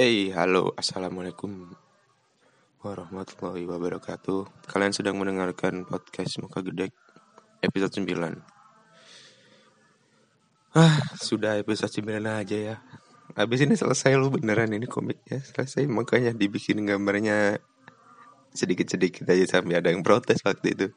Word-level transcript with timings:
Hey, 0.00 0.32
halo, 0.32 0.72
assalamualaikum 0.80 1.76
warahmatullahi 2.80 3.68
wabarakatuh. 3.68 4.48
Kalian 4.64 4.96
sedang 4.96 5.20
mendengarkan 5.20 5.84
podcast 5.84 6.40
Muka 6.40 6.64
Gedek 6.64 6.96
episode 7.60 8.08
9. 8.08 8.40
Ah, 10.72 11.04
sudah 11.20 11.60
episode 11.60 11.92
9 11.92 12.16
aja 12.16 12.56
ya. 12.56 12.80
Habis 13.36 13.68
ini 13.68 13.76
selesai 13.76 14.16
lu 14.16 14.32
beneran 14.32 14.72
ini 14.72 14.88
komiknya 14.88 15.44
selesai 15.44 15.84
makanya 15.84 16.32
dibikin 16.32 16.80
gambarnya 16.88 17.60
sedikit-sedikit 18.56 19.28
aja 19.28 19.60
sampai 19.60 19.84
ada 19.84 19.92
yang 19.92 20.00
protes 20.00 20.40
waktu 20.40 20.80
itu. 20.80 20.96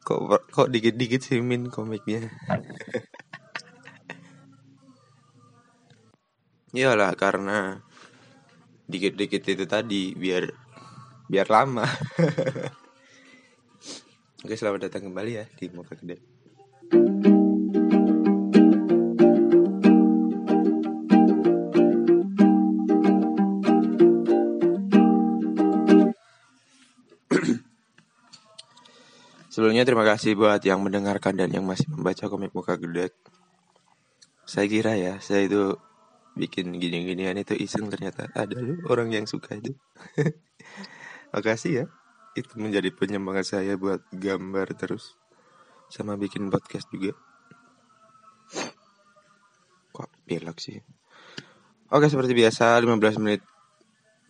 Kok 0.00 0.48
kok 0.48 0.72
dikit-dikit 0.72 1.20
sih 1.20 1.44
min 1.44 1.68
komiknya. 1.68 2.32
Iyalah 6.72 7.12
karena 7.20 7.84
dikit-dikit 8.84 9.40
itu 9.48 9.64
tadi 9.64 10.12
biar 10.12 10.44
biar 11.28 11.48
lama. 11.48 11.84
Oke, 14.44 14.60
selamat 14.60 14.92
datang 14.92 15.08
kembali 15.08 15.32
ya 15.40 15.48
di 15.56 15.72
Moka 15.72 15.96
Gede. 15.96 16.20
Sebelumnya 29.48 29.88
terima 29.88 30.04
kasih 30.04 30.36
buat 30.36 30.60
yang 30.60 30.84
mendengarkan 30.84 31.40
dan 31.40 31.48
yang 31.48 31.64
masih 31.64 31.88
membaca 31.88 32.28
komik 32.28 32.52
Muka 32.52 32.76
Gede. 32.76 33.16
Saya 34.44 34.68
kira 34.68 34.92
ya, 35.00 35.16
saya 35.24 35.48
itu 35.48 35.72
bikin 36.34 36.74
gini-ginian 36.74 37.38
itu 37.38 37.54
iseng 37.54 37.86
ternyata 37.86 38.26
ada 38.34 38.58
loh 38.58 38.82
orang 38.90 39.14
yang 39.14 39.26
suka 39.26 39.54
itu. 39.58 39.74
Makasih 41.34 41.72
ya. 41.72 41.84
Itu 42.34 42.58
menjadi 42.58 42.90
penyemangat 42.90 43.54
saya 43.54 43.78
buat 43.78 44.02
gambar 44.10 44.74
terus 44.74 45.14
sama 45.86 46.18
bikin 46.18 46.50
podcast 46.50 46.90
juga. 46.90 47.14
Kok 49.94 50.10
belok 50.26 50.58
sih? 50.58 50.82
Oke, 51.94 52.10
seperti 52.10 52.34
biasa 52.34 52.82
15 52.82 53.22
menit 53.22 53.42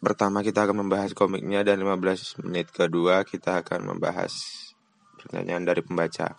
pertama 0.04 0.44
kita 0.44 0.68
akan 0.68 0.84
membahas 0.84 1.16
komiknya 1.16 1.64
dan 1.64 1.80
15 1.80 2.44
menit 2.44 2.68
kedua 2.68 3.24
kita 3.24 3.64
akan 3.64 3.96
membahas 3.96 4.36
pertanyaan 5.16 5.64
dari 5.64 5.80
pembaca. 5.80 6.36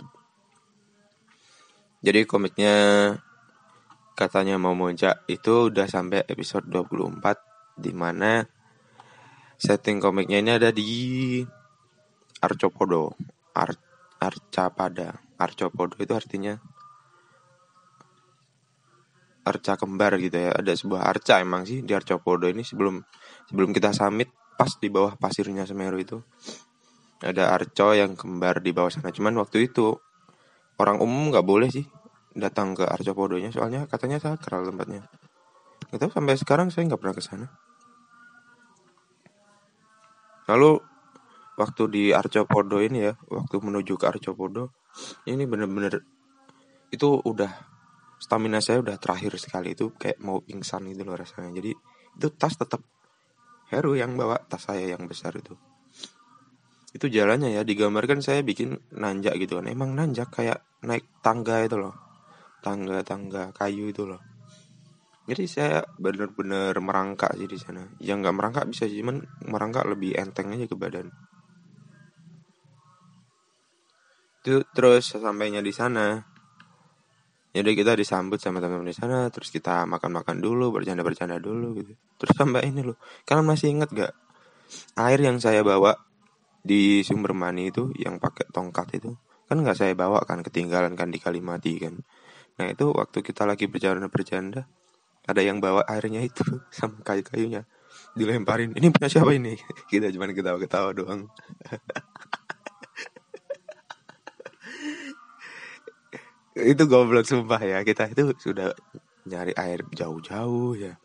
Jadi 2.06 2.22
komiknya 2.30 2.76
katanya 4.16 4.56
mau 4.56 4.72
muncak 4.72 5.28
itu 5.28 5.68
udah 5.68 5.92
sampai 5.92 6.24
episode 6.26 6.72
24 6.72 7.76
di 7.76 7.92
mana 7.92 8.48
setting 9.60 10.00
komiknya 10.00 10.40
ini 10.40 10.52
ada 10.56 10.72
di 10.72 11.44
Arcopodo 12.40 13.12
Ar 13.52 13.76
Arcapada 14.24 15.20
Arcopodo 15.36 16.00
itu 16.00 16.16
artinya 16.16 16.56
arca 19.46 19.78
kembar 19.78 20.18
gitu 20.18 20.42
ya. 20.42 20.52
Ada 20.58 20.74
sebuah 20.74 21.06
arca 21.06 21.38
emang 21.38 21.70
sih 21.70 21.86
di 21.86 21.94
Arcopodo 21.94 22.50
ini 22.50 22.66
sebelum 22.66 22.98
sebelum 23.46 23.70
kita 23.72 23.94
summit 23.94 24.34
pas 24.58 24.74
di 24.82 24.90
bawah 24.90 25.14
pasirnya 25.22 25.70
Semeru 25.70 26.02
itu. 26.02 26.18
Ada 27.22 27.54
arco 27.54 27.94
yang 27.94 28.18
kembar 28.18 28.60
di 28.60 28.74
bawah 28.74 28.90
sana. 28.90 29.14
Cuman 29.14 29.38
waktu 29.38 29.70
itu 29.70 29.94
orang 30.82 31.00
umum 31.00 31.32
nggak 31.32 31.46
boleh 31.46 31.70
sih 31.70 31.86
datang 32.36 32.76
ke 32.76 32.84
Arcopodonya 32.84 33.50
soalnya 33.50 33.88
katanya 33.88 34.20
sakral 34.20 34.68
tempatnya. 34.68 35.08
Itu 35.90 36.12
sampai 36.12 36.36
sekarang 36.36 36.68
saya 36.68 36.92
nggak 36.92 37.00
pernah 37.00 37.16
ke 37.16 37.24
sana. 37.24 37.48
Lalu 40.52 40.78
waktu 41.56 41.84
di 41.90 42.04
Arcopodo 42.12 42.84
ini 42.84 43.08
ya, 43.08 43.16
waktu 43.32 43.56
menuju 43.64 43.96
ke 43.96 44.06
Arcopodo, 44.06 44.76
ini 45.26 45.48
bener-bener 45.48 46.04
itu 46.92 47.18
udah 47.24 47.50
stamina 48.20 48.60
saya 48.60 48.84
udah 48.84 49.00
terakhir 49.00 49.40
sekali 49.40 49.74
itu 49.74 49.96
kayak 49.96 50.20
mau 50.22 50.44
pingsan 50.44 50.86
gitu 50.92 51.08
loh 51.08 51.16
rasanya. 51.18 51.56
Jadi 51.56 51.72
itu 52.20 52.28
tas 52.36 52.54
tetap 52.60 52.84
Heru 53.66 53.98
yang 53.98 54.14
bawa 54.14 54.38
tas 54.46 54.70
saya 54.70 54.94
yang 54.94 55.10
besar 55.10 55.34
itu. 55.34 55.58
Itu 56.94 57.10
jalannya 57.10 57.58
ya 57.58 57.66
digambarkan 57.66 58.22
saya 58.22 58.46
bikin 58.46 58.78
nanjak 58.94 59.34
gitu 59.42 59.58
kan. 59.58 59.66
Emang 59.66 59.98
nanjak 59.98 60.30
kayak 60.30 60.62
naik 60.86 61.10
tangga 61.26 61.66
itu 61.66 61.82
loh 61.82 62.05
tangga-tangga 62.66 63.54
kayu 63.54 63.94
itu 63.94 64.10
loh. 64.10 64.22
Jadi 65.26 65.46
saya 65.50 65.82
bener-bener 65.98 66.74
merangkak 66.78 67.34
sih 67.38 67.50
di 67.50 67.58
sana. 67.58 67.86
Yang 67.98 68.18
nggak 68.26 68.36
merangkak 68.38 68.66
bisa 68.70 68.86
cuman 68.90 69.26
merangkak 69.46 69.86
lebih 69.90 70.18
enteng 70.18 70.54
aja 70.54 70.66
ke 70.66 70.78
badan. 70.78 71.10
Terus 74.46 75.10
sampainya 75.10 75.66
di 75.66 75.74
sana. 75.74 76.22
Jadi 77.56 77.72
kita 77.72 77.98
disambut 77.98 78.38
sama 78.38 78.60
teman-teman 78.60 78.92
di 78.92 78.94
sana 78.94 79.32
terus 79.32 79.48
kita 79.48 79.88
makan-makan 79.88 80.44
dulu 80.44 80.76
bercanda-bercanda 80.76 81.42
dulu 81.42 81.74
gitu. 81.82 81.94
Terus 82.22 82.34
sampai 82.36 82.70
ini 82.70 82.84
loh 82.84 83.00
kalian 83.26 83.48
masih 83.48 83.72
inget 83.72 83.90
gak 83.96 84.14
air 85.00 85.20
yang 85.24 85.40
saya 85.40 85.64
bawa 85.64 85.96
di 86.60 87.02
sumber 87.08 87.32
mani 87.32 87.72
itu 87.72 87.96
yang 87.96 88.20
pakai 88.20 88.52
tongkat 88.52 89.00
itu? 89.00 89.16
Kan 89.48 89.64
nggak 89.64 89.78
saya 89.80 89.94
bawa 89.96 90.22
kan 90.28 90.44
ketinggalan 90.44 91.00
kan 91.00 91.10
di 91.10 91.18
Kalimati 91.18 91.80
kan 91.80 92.04
Nah 92.56 92.72
itu 92.72 92.88
waktu 92.96 93.20
kita 93.20 93.44
lagi 93.44 93.68
bercanda-bercanda 93.68 94.64
ada 95.26 95.42
yang 95.42 95.58
bawa 95.60 95.84
airnya 95.90 96.22
itu 96.24 96.44
sama 96.78 97.02
kayu-kayunya 97.04 97.66
dilemparin. 98.16 98.72
Ini 98.76 98.92
punya 98.92 99.10
siapa 99.12 99.32
ini? 99.36 99.56
Kita 99.92 100.12
cuma 100.12 100.28
ketawa-ketawa 100.32 100.92
doang. 100.96 101.28
Itu 106.56 106.88
goblok 106.88 107.28
sumpah 107.28 107.60
ya. 107.60 107.84
Kita 107.84 108.08
itu 108.08 108.32
sudah 108.40 108.72
nyari 109.28 109.52
air 109.60 109.84
jauh-jauh 109.92 110.80
ya. 110.80 110.96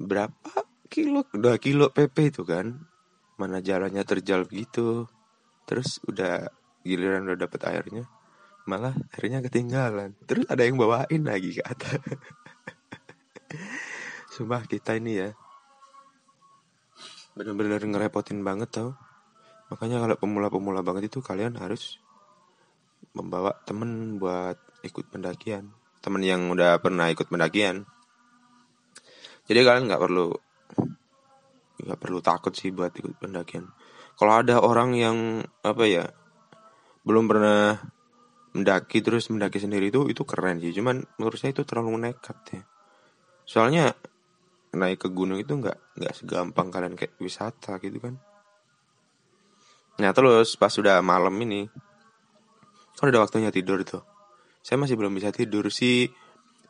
Berapa 0.00 0.64
kilo? 0.88 1.28
Dua 1.28 1.60
kilo 1.60 1.92
pp 1.92 2.32
itu 2.32 2.40
kan. 2.48 2.88
Mana 3.36 3.60
jalannya 3.60 4.00
terjal 4.08 4.48
begitu. 4.48 5.04
Terus 5.68 6.00
udah 6.08 6.48
giliran 6.80 7.28
udah 7.28 7.44
dapet 7.44 7.68
airnya 7.68 8.08
malah 8.68 8.94
akhirnya 9.10 9.42
ketinggalan. 9.42 10.14
Terus 10.26 10.46
ada 10.46 10.62
yang 10.62 10.78
bawain 10.78 11.22
lagi 11.26 11.58
ke 11.58 11.62
atas. 11.62 11.98
Sumpah 14.34 14.64
kita 14.64 14.96
ini 14.96 15.12
ya 15.18 15.30
bener-bener 17.32 17.80
ngerepotin 17.80 18.44
banget 18.44 18.68
tau. 18.72 18.90
Makanya 19.72 20.04
kalau 20.04 20.16
pemula-pemula 20.20 20.84
banget 20.84 21.08
itu 21.08 21.24
kalian 21.24 21.56
harus 21.56 21.96
membawa 23.16 23.56
temen 23.64 24.20
buat 24.20 24.60
ikut 24.84 25.08
pendakian. 25.08 25.72
Temen 26.04 26.20
yang 26.20 26.52
udah 26.52 26.76
pernah 26.82 27.08
ikut 27.08 27.32
pendakian. 27.32 27.88
Jadi 29.48 29.58
kalian 29.64 29.88
nggak 29.88 30.02
perlu 30.02 30.28
nggak 31.82 31.98
perlu 31.98 32.18
takut 32.22 32.54
sih 32.54 32.70
buat 32.70 32.92
ikut 32.94 33.16
pendakian. 33.16 33.72
Kalau 34.14 34.38
ada 34.38 34.60
orang 34.60 34.92
yang 34.92 35.18
apa 35.64 35.84
ya 35.88 36.04
belum 37.02 37.26
pernah 37.26 37.80
mendaki 38.52 39.00
terus 39.00 39.32
mendaki 39.32 39.58
sendiri 39.60 39.88
itu 39.88 40.08
itu 40.08 40.22
keren 40.28 40.60
sih. 40.60 40.72
Cuman 40.76 41.04
menurut 41.16 41.36
saya 41.40 41.56
itu 41.56 41.64
terlalu 41.64 42.08
nekat 42.08 42.36
ya. 42.52 42.62
Soalnya 43.48 43.96
naik 44.72 45.04
ke 45.04 45.08
gunung 45.12 45.36
itu 45.36 45.52
nggak 45.52 46.00
nggak 46.00 46.12
segampang 46.16 46.72
kalian 46.72 46.96
kayak 46.96 47.16
wisata 47.20 47.76
gitu 47.80 48.00
kan. 48.00 48.16
Nah 50.00 50.10
terus 50.16 50.56
pas 50.56 50.72
sudah 50.72 51.00
malam 51.04 51.36
ini 51.44 51.68
kan 52.96 53.08
udah 53.08 53.24
waktunya 53.24 53.52
tidur 53.52 53.80
tuh. 53.84 54.04
Saya 54.62 54.78
masih 54.78 54.94
belum 54.94 55.12
bisa 55.12 55.34
tidur 55.34 55.68
si 55.68 56.08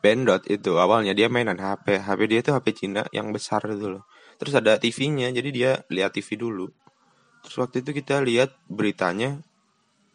Bendot 0.03 0.43
itu. 0.51 0.75
Awalnya 0.75 1.15
dia 1.15 1.31
mainan 1.31 1.55
HP 1.59 2.03
HP 2.03 2.19
dia 2.27 2.39
tuh 2.43 2.59
HP 2.59 2.67
Cina 2.75 3.07
yang 3.15 3.31
besar 3.31 3.63
itu 3.69 3.87
loh. 3.87 4.03
Terus 4.35 4.59
ada 4.59 4.75
TV-nya 4.75 5.31
jadi 5.31 5.49
dia 5.53 5.71
lihat 5.87 6.19
TV 6.19 6.35
dulu. 6.35 6.67
Terus 7.47 7.55
waktu 7.59 7.83
itu 7.83 7.95
kita 7.95 8.19
lihat 8.19 8.55
beritanya 8.67 9.39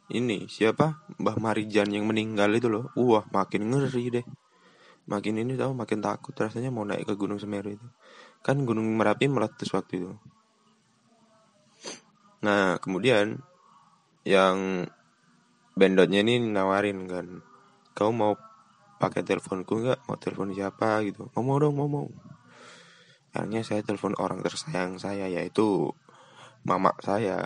ini 0.09 0.49
siapa? 0.49 1.05
Mbah 1.21 1.37
Marijan 1.37 1.93
yang 1.93 2.09
meninggal 2.09 2.49
itu 2.57 2.73
loh. 2.73 2.89
Wah 2.97 3.29
makin 3.29 3.69
ngeri 3.69 4.05
deh. 4.09 4.27
Makin 5.09 5.41
ini 5.41 5.57
tahu 5.57 5.77
makin 5.77 6.01
takut 6.01 6.33
rasanya 6.37 6.73
mau 6.73 6.85
naik 6.85 7.09
ke 7.09 7.15
Gunung 7.17 7.37
Semeru 7.37 7.77
itu. 7.77 7.89
Kan 8.41 8.65
Gunung 8.65 8.89
Merapi 8.97 9.29
meletus 9.29 9.69
waktu 9.73 10.01
itu. 10.01 10.13
Nah 12.41 12.81
kemudian 12.81 13.41
yang 14.25 14.89
bendotnya 15.77 16.25
ini 16.25 16.41
nawarin 16.41 17.05
kan 17.09 17.45
kau 17.93 18.09
mau 18.09 18.37
pakai 18.97 19.21
teleponku 19.21 19.85
nggak? 19.85 20.09
Mau 20.09 20.17
telepon 20.17 20.57
siapa? 20.57 21.05
gitu. 21.05 21.29
Mau 21.37 21.45
mau 21.45 21.61
dong 21.61 21.77
mau 21.77 21.89
mau. 21.89 22.09
Akhirnya 23.37 23.61
saya 23.61 23.85
telepon 23.85 24.17
orang 24.17 24.41
tersayang 24.41 24.97
saya 24.97 25.29
yaitu 25.29 25.93
mama 26.65 26.97
saya. 27.05 27.45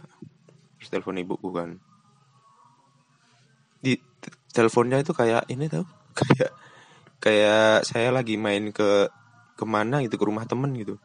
Terus 0.79 0.91
telepon 0.95 1.19
ibuku 1.19 1.51
kan 1.51 1.83
di 3.83 3.99
teleponnya 4.55 5.03
itu 5.03 5.11
kayak 5.11 5.51
ini 5.51 5.67
tau 5.67 5.83
kayak 6.19 6.51
kayak 7.19 7.83
saya 7.83 8.15
lagi 8.15 8.39
main 8.39 8.71
ke 8.71 9.11
ke 9.59 9.65
mana 9.67 10.01
gitu 10.07 10.17
ke 10.17 10.25
rumah 10.25 10.47
temen 10.47 10.71
gitu. 10.79 10.97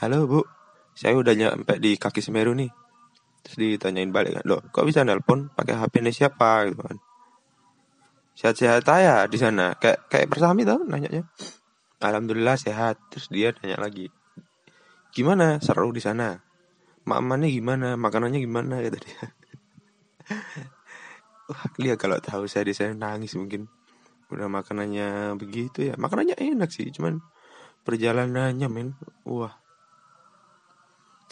Halo 0.00 0.24
bu. 0.24 0.40
Saya 0.98 1.14
udah 1.14 1.30
nyampe 1.36 1.78
di 1.78 1.94
kaki 1.94 2.18
Semeru 2.24 2.56
nih. 2.56 2.72
Terus 3.46 3.56
ditanyain 3.56 4.10
balik 4.10 4.40
kan 4.40 4.44
loh 4.44 4.60
kok 4.72 4.84
bisa 4.84 5.06
nelpon? 5.06 5.52
Pakai 5.54 5.78
HP 5.78 6.02
ini 6.02 6.10
siapa? 6.10 6.66
Gitu 6.68 6.80
kan. 6.82 6.98
Sehat-sehat 8.34 8.84
aja 8.88 9.24
di 9.30 9.38
sana. 9.38 9.78
Kayak 9.78 10.10
kayak 10.10 10.26
bersami 10.28 10.66
tau 10.66 10.82
nanyanya. 10.82 11.24
Alhamdulillah 12.02 12.58
sehat. 12.58 12.98
Terus 13.08 13.30
dia 13.30 13.54
tanya 13.54 13.78
lagi 13.78 14.10
gimana? 15.14 15.62
Seru 15.64 15.94
di 15.94 16.02
sana? 16.02 16.36
Mamannya 17.08 17.48
gimana? 17.48 17.96
Makanannya 17.96 18.40
gimana? 18.42 18.84
Kata 18.84 18.98
dia 19.00 19.22
wah 21.50 21.64
dia 21.80 21.96
kalau 21.96 22.20
tahu 22.20 22.44
saya 22.44 22.68
di 22.68 22.76
sana 22.76 22.92
nangis 22.92 23.32
mungkin. 23.32 23.64
Udah 24.28 24.52
makanannya 24.52 25.40
begitu 25.40 25.88
ya. 25.88 25.96
Makanannya 25.96 26.36
enak 26.36 26.68
sih 26.68 26.92
cuman 26.92 27.24
perjalanannya 27.88 28.68
men. 28.68 28.92
Wah. 29.24 29.56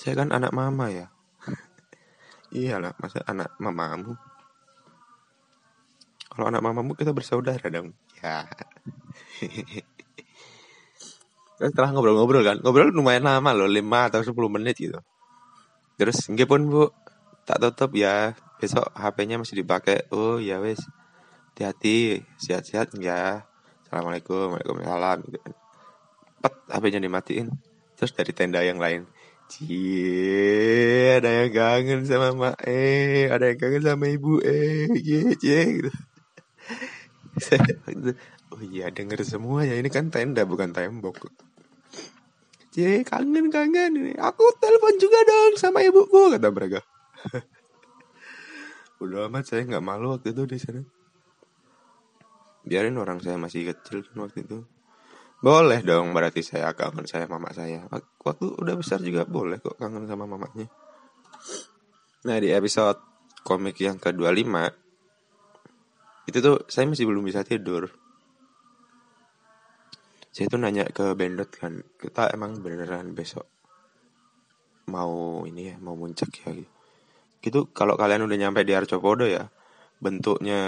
Saya 0.00 0.24
kan 0.24 0.32
anak 0.32 0.56
mama 0.56 0.88
ya. 0.88 1.12
Iyalah 2.56 2.96
masa 2.96 3.20
anak 3.28 3.52
mamamu? 3.60 4.16
Kalau 6.32 6.48
anak 6.48 6.64
mamamu 6.64 6.96
kita 6.96 7.12
bersaudara 7.12 7.68
dong. 7.68 7.92
Ya. 8.24 8.48
Setelah 11.60 11.92
ngobrol-ngobrol 11.92 12.44
kan. 12.44 12.56
Ngobrol 12.64 12.92
lumayan 12.92 13.28
lama 13.28 13.52
loh 13.52 13.68
5 13.68 13.84
atau 13.84 14.20
10 14.24 14.32
menit 14.48 14.76
gitu. 14.80 14.96
Terus 16.00 16.24
nggak 16.32 16.48
pun 16.48 16.64
bu. 16.68 16.84
Tak 17.46 17.60
tutup 17.62 17.94
ya 17.94 18.34
besok 18.58 18.88
HP-nya 18.96 19.36
masih 19.40 19.62
dipakai. 19.62 20.08
Oh 20.12 20.40
ya 20.40 20.60
wes. 20.60 20.80
Hati-hati. 21.54 22.24
Sehat-sehat 22.40 22.92
ya. 23.00 23.48
Assalamualaikum 23.86 24.56
waalaikumsalam. 24.56 25.18
Gitu 25.30 25.50
pet 26.46 26.54
HP-nya 26.70 27.00
dimatiin. 27.02 27.48
Terus 27.98 28.12
dari 28.14 28.32
tenda 28.36 28.60
yang 28.62 28.78
lain. 28.78 29.08
Cie, 29.46 31.22
ada 31.22 31.30
yang 31.30 31.54
kangen 31.54 32.02
sama 32.02 32.34
mak 32.34 32.58
eh, 32.66 33.30
ada 33.30 33.46
yang 33.46 33.58
kangen 33.62 33.78
sama 33.78 34.10
ibu 34.10 34.42
eh, 34.42 34.90
cie, 34.90 35.38
cie 35.38 35.62
gitu. 35.78 35.90
oh 38.50 38.58
iya 38.58 38.90
denger 38.90 39.22
semua 39.22 39.62
ya 39.62 39.78
ini 39.78 39.86
kan 39.86 40.10
tenda 40.10 40.42
bukan 40.42 40.74
tembok. 40.74 41.30
Cie 42.74 43.06
kangen 43.06 43.54
kangen. 43.54 44.18
Aku 44.18 44.44
telepon 44.58 44.98
juga 44.98 45.22
dong 45.22 45.54
sama 45.62 45.86
ibuku 45.86 46.34
kata 46.34 46.50
mereka. 46.50 46.82
Udah 49.02 49.28
amat 49.28 49.44
saya 49.44 49.68
nggak 49.68 49.84
malu 49.84 50.16
waktu 50.16 50.32
itu 50.32 50.42
di 50.48 50.56
sana. 50.56 50.82
Biarin 52.66 52.96
orang 52.98 53.22
saya 53.22 53.36
masih 53.38 53.68
kecil 53.70 54.02
kan 54.02 54.26
waktu 54.26 54.42
itu. 54.42 54.64
Boleh 55.38 55.84
dong 55.84 56.16
berarti 56.16 56.40
saya 56.40 56.72
kangen 56.72 57.04
saya 57.04 57.28
mama 57.28 57.52
saya. 57.52 57.84
Waktu 57.92 58.56
udah 58.56 58.74
besar 58.74 59.04
juga 59.04 59.28
boleh 59.28 59.60
kok 59.60 59.76
kangen 59.76 60.08
sama 60.08 60.24
mamanya. 60.24 60.66
Nah 62.26 62.36
di 62.40 62.50
episode 62.50 62.98
komik 63.46 63.78
yang 63.78 64.00
ke-25 64.02 64.50
itu 66.26 66.38
tuh 66.42 66.66
saya 66.66 66.90
masih 66.90 67.06
belum 67.06 67.22
bisa 67.22 67.46
tidur. 67.46 67.86
Saya 70.34 70.50
tuh 70.52 70.60
nanya 70.60 70.84
ke 70.90 71.16
Bendot 71.16 71.48
kan, 71.48 71.80
kita 71.96 72.28
emang 72.34 72.60
beneran 72.60 73.16
besok 73.16 73.48
mau 74.86 75.42
ini 75.42 75.74
ya, 75.74 75.76
mau 75.82 75.98
muncak 75.98 76.30
ya 76.46 76.50
gitu. 76.54 76.75
Gitu 77.46 77.70
kalau 77.70 77.94
kalian 77.94 78.26
udah 78.26 78.34
nyampe 78.34 78.66
di 78.66 78.74
Arcopodo 78.74 79.22
ya, 79.22 79.46
bentuknya 80.02 80.60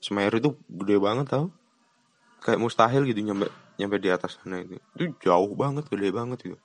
Semeru 0.00 0.40
itu 0.40 0.50
gede 0.64 0.96
banget 0.96 1.28
tau. 1.28 1.52
Kayak 2.40 2.64
mustahil 2.64 3.04
gitu 3.04 3.20
nyampe 3.20 3.52
nyampe 3.76 4.00
di 4.00 4.08
atas 4.08 4.40
sana 4.40 4.64
itu. 4.64 4.80
Itu 4.96 5.12
jauh 5.20 5.52
banget 5.52 5.92
gede 5.92 6.08
banget 6.08 6.40
itu 6.48 6.56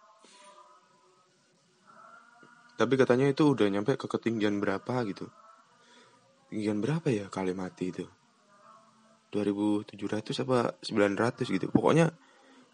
tapi 2.75 2.93
katanya 2.99 3.31
itu 3.31 3.55
udah 3.55 3.67
nyampe 3.71 3.95
ke 3.95 4.07
ketinggian 4.07 4.59
berapa 4.59 4.93
gitu. 5.07 5.31
Ketinggian 6.47 6.83
berapa 6.83 7.07
ya 7.07 7.25
kali 7.31 7.55
mati 7.55 7.91
itu? 7.91 8.05
2700 9.31 10.43
apa 10.43 10.75
900 10.83 11.55
gitu. 11.55 11.71
Pokoknya 11.71 12.11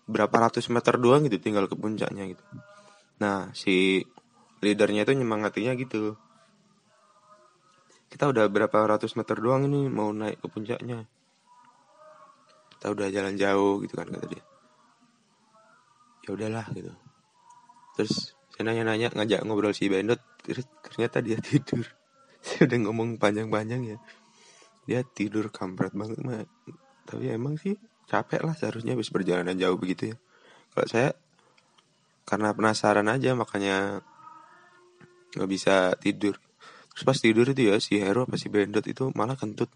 berapa 0.09 0.33
ratus 0.50 0.73
meter 0.73 0.97
doang 0.97 1.25
gitu 1.29 1.38
tinggal 1.38 1.69
ke 1.69 1.77
puncaknya 1.77 2.33
gitu. 2.33 2.44
Nah 3.21 3.53
si 3.53 4.01
leadernya 4.61 5.03
itu 5.03 5.13
nyemangatinya 5.17 5.73
gitu. 5.75 6.15
Kita 8.11 8.29
udah 8.29 8.45
berapa 8.47 8.77
ratus 8.85 9.17
meter 9.17 9.39
doang 9.41 9.65
ini 9.65 9.89
mau 9.89 10.13
naik 10.13 10.39
ke 10.39 10.47
puncaknya. 10.47 11.07
Kita 12.77 12.93
udah 12.93 13.07
jalan 13.09 13.35
jauh 13.35 13.81
gitu 13.81 13.93
kan 13.97 14.07
kata 14.09 14.27
dia. 14.29 14.43
Ya 16.21 16.29
udahlah 16.37 16.65
gitu. 16.77 16.93
Terus 17.97 18.37
saya 18.53 18.63
nanya-nanya 18.69 19.09
ngajak 19.17 19.41
ngobrol 19.47 19.73
si 19.73 19.89
Bendot 19.89 20.21
terus 20.45 20.69
ternyata 20.85 21.23
dia 21.23 21.41
tidur. 21.41 21.85
Saya 22.41 22.65
udah 22.65 22.79
ngomong 22.89 23.21
panjang-panjang 23.21 23.85
ya. 23.85 23.97
Dia 24.89 25.05
tidur 25.05 25.53
kampret 25.53 25.93
banget 25.93 26.17
mah 26.25 26.41
tapi 27.05 27.29
emang 27.29 27.53
sih 27.61 27.77
capek 28.09 28.41
lah 28.41 28.57
seharusnya 28.57 28.97
habis 28.97 29.13
perjalanan 29.13 29.53
jauh 29.53 29.77
begitu 29.77 30.13
ya. 30.13 30.17
Kalau 30.73 30.87
saya 30.89 31.09
karena 32.25 32.49
penasaran 32.55 33.07
aja 33.11 33.37
makanya 33.37 34.01
nggak 35.36 35.50
bisa 35.50 35.95
tidur. 36.00 36.36
Terus 36.92 37.04
pas 37.07 37.18
tidur 37.18 37.45
itu 37.48 37.72
ya 37.72 37.80
si 37.80 37.98
Hero 38.00 38.28
apa 38.28 38.36
si 38.36 38.51
Bendot 38.51 38.83
itu 38.83 39.10
malah 39.16 39.39
kentut 39.39 39.72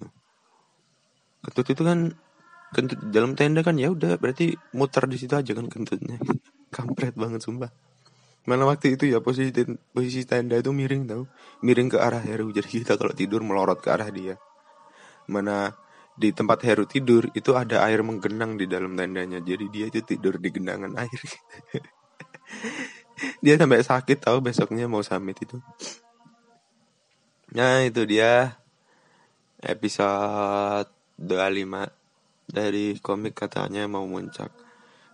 kentut 1.46 1.68
itu 1.72 1.84
kan 1.86 2.12
kentut 2.74 3.00
dalam 3.14 3.38
tenda 3.38 3.62
kan 3.62 3.78
ya 3.78 3.94
udah 3.94 4.18
berarti 4.18 4.58
muter 4.74 5.06
di 5.08 5.18
situ 5.22 5.34
aja 5.38 5.52
kan 5.56 5.70
kentutnya. 5.72 6.20
Kampret 6.76 7.16
banget 7.16 7.46
sumpah. 7.46 7.72
Mana 8.46 8.68
waktu 8.70 8.94
itu 8.94 9.10
ya 9.10 9.24
posisi 9.24 9.50
posisi 9.90 10.22
tenda 10.28 10.60
itu 10.60 10.70
miring 10.70 11.04
tau. 11.08 11.24
Miring 11.64 11.90
ke 11.90 11.98
arah 11.98 12.22
Heru. 12.22 12.52
Jadi 12.52 12.84
kita 12.84 13.00
kalau 13.00 13.16
tidur 13.16 13.42
melorot 13.42 13.80
ke 13.80 13.90
arah 13.90 14.10
dia. 14.12 14.36
Mana 15.32 15.74
di 16.14 16.30
tempat 16.36 16.62
Heru 16.62 16.86
tidur 16.86 17.32
itu 17.34 17.58
ada 17.58 17.82
air 17.88 18.06
menggenang 18.06 18.60
di 18.60 18.70
dalam 18.70 18.94
tendanya. 18.94 19.42
Jadi 19.42 19.66
dia 19.72 19.86
itu 19.90 20.04
tidur 20.04 20.38
di 20.38 20.50
genangan 20.52 20.94
air 21.00 21.22
dia 23.44 23.56
sampai 23.56 23.82
sakit 23.82 24.18
tahu 24.20 24.44
besoknya 24.44 24.86
mau 24.86 25.04
summit 25.04 25.38
itu 25.40 25.58
nah 27.56 27.84
itu 27.84 28.04
dia 28.04 28.60
episode 29.66 30.92
25 31.18 32.06
dari 32.46 33.00
komik 33.02 33.34
katanya 33.34 33.90
mau 33.90 34.06
muncak. 34.06 34.54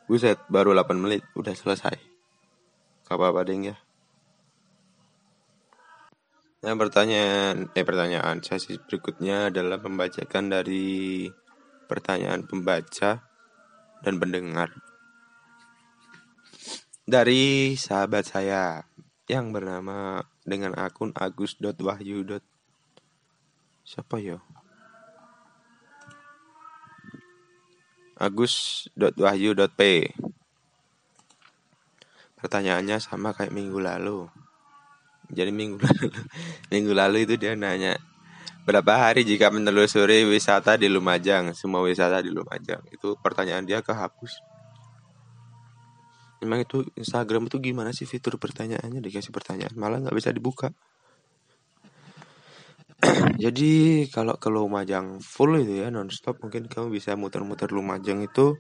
Buset, 0.10 0.44
baru 0.52 0.76
8 0.76 0.98
menit 1.00 1.24
udah 1.40 1.56
selesai. 1.56 1.96
Gak 3.08 3.16
apa-apa 3.16 3.48
ya. 3.48 3.76
Nah 6.62 6.76
pertanyaan, 6.78 7.74
eh 7.74 7.86
pertanyaan 7.88 8.44
sesi 8.46 8.78
berikutnya 8.78 9.50
adalah 9.50 9.82
membacakan 9.82 10.46
dari 10.52 11.26
pertanyaan 11.90 12.46
pembaca 12.46 13.24
dan 14.04 14.14
pendengar. 14.22 14.70
Dari 17.12 17.76
sahabat 17.76 18.24
saya 18.24 18.88
yang 19.28 19.52
bernama 19.52 20.24
dengan 20.48 20.72
akun 20.80 21.12
agus.wahyu. 21.12 22.40
Siapa 23.84 24.16
ya? 24.24 24.40
agus.wahyu.p 28.16 29.82
Pertanyaannya 32.40 33.04
sama 33.04 33.36
kayak 33.36 33.52
minggu 33.52 33.84
lalu. 33.84 34.32
Jadi 35.36 35.52
minggu 35.52 35.84
lalu, 35.84 36.08
minggu 36.72 36.94
lalu 36.96 37.18
itu 37.28 37.36
dia 37.36 37.60
nanya 37.60 38.00
berapa 38.64 38.96
hari 38.96 39.28
jika 39.28 39.52
menelusuri 39.52 40.24
wisata 40.24 40.80
di 40.80 40.88
Lumajang, 40.88 41.52
semua 41.60 41.84
wisata 41.84 42.24
di 42.24 42.32
Lumajang. 42.32 42.88
Itu 42.88 43.20
pertanyaan 43.20 43.68
dia 43.68 43.84
kehapus. 43.84 44.61
Emang 46.42 46.66
itu 46.66 46.82
Instagram 46.98 47.48
itu 47.48 47.62
gimana 47.62 47.94
sih 47.94 48.10
fitur 48.10 48.42
pertanyaannya? 48.42 48.98
Dikasih 48.98 49.30
pertanyaan 49.30 49.78
malah 49.78 50.02
nggak 50.02 50.18
bisa 50.18 50.34
dibuka. 50.34 50.74
Jadi 53.44 54.06
kalau 54.10 54.42
ke 54.42 54.50
Lumajang 54.50 55.22
full 55.22 55.62
itu 55.62 55.86
ya 55.86 55.94
nonstop 55.94 56.42
mungkin 56.42 56.66
kamu 56.66 56.90
bisa 56.90 57.14
muter-muter 57.14 57.70
Lumajang 57.70 58.26
itu 58.26 58.58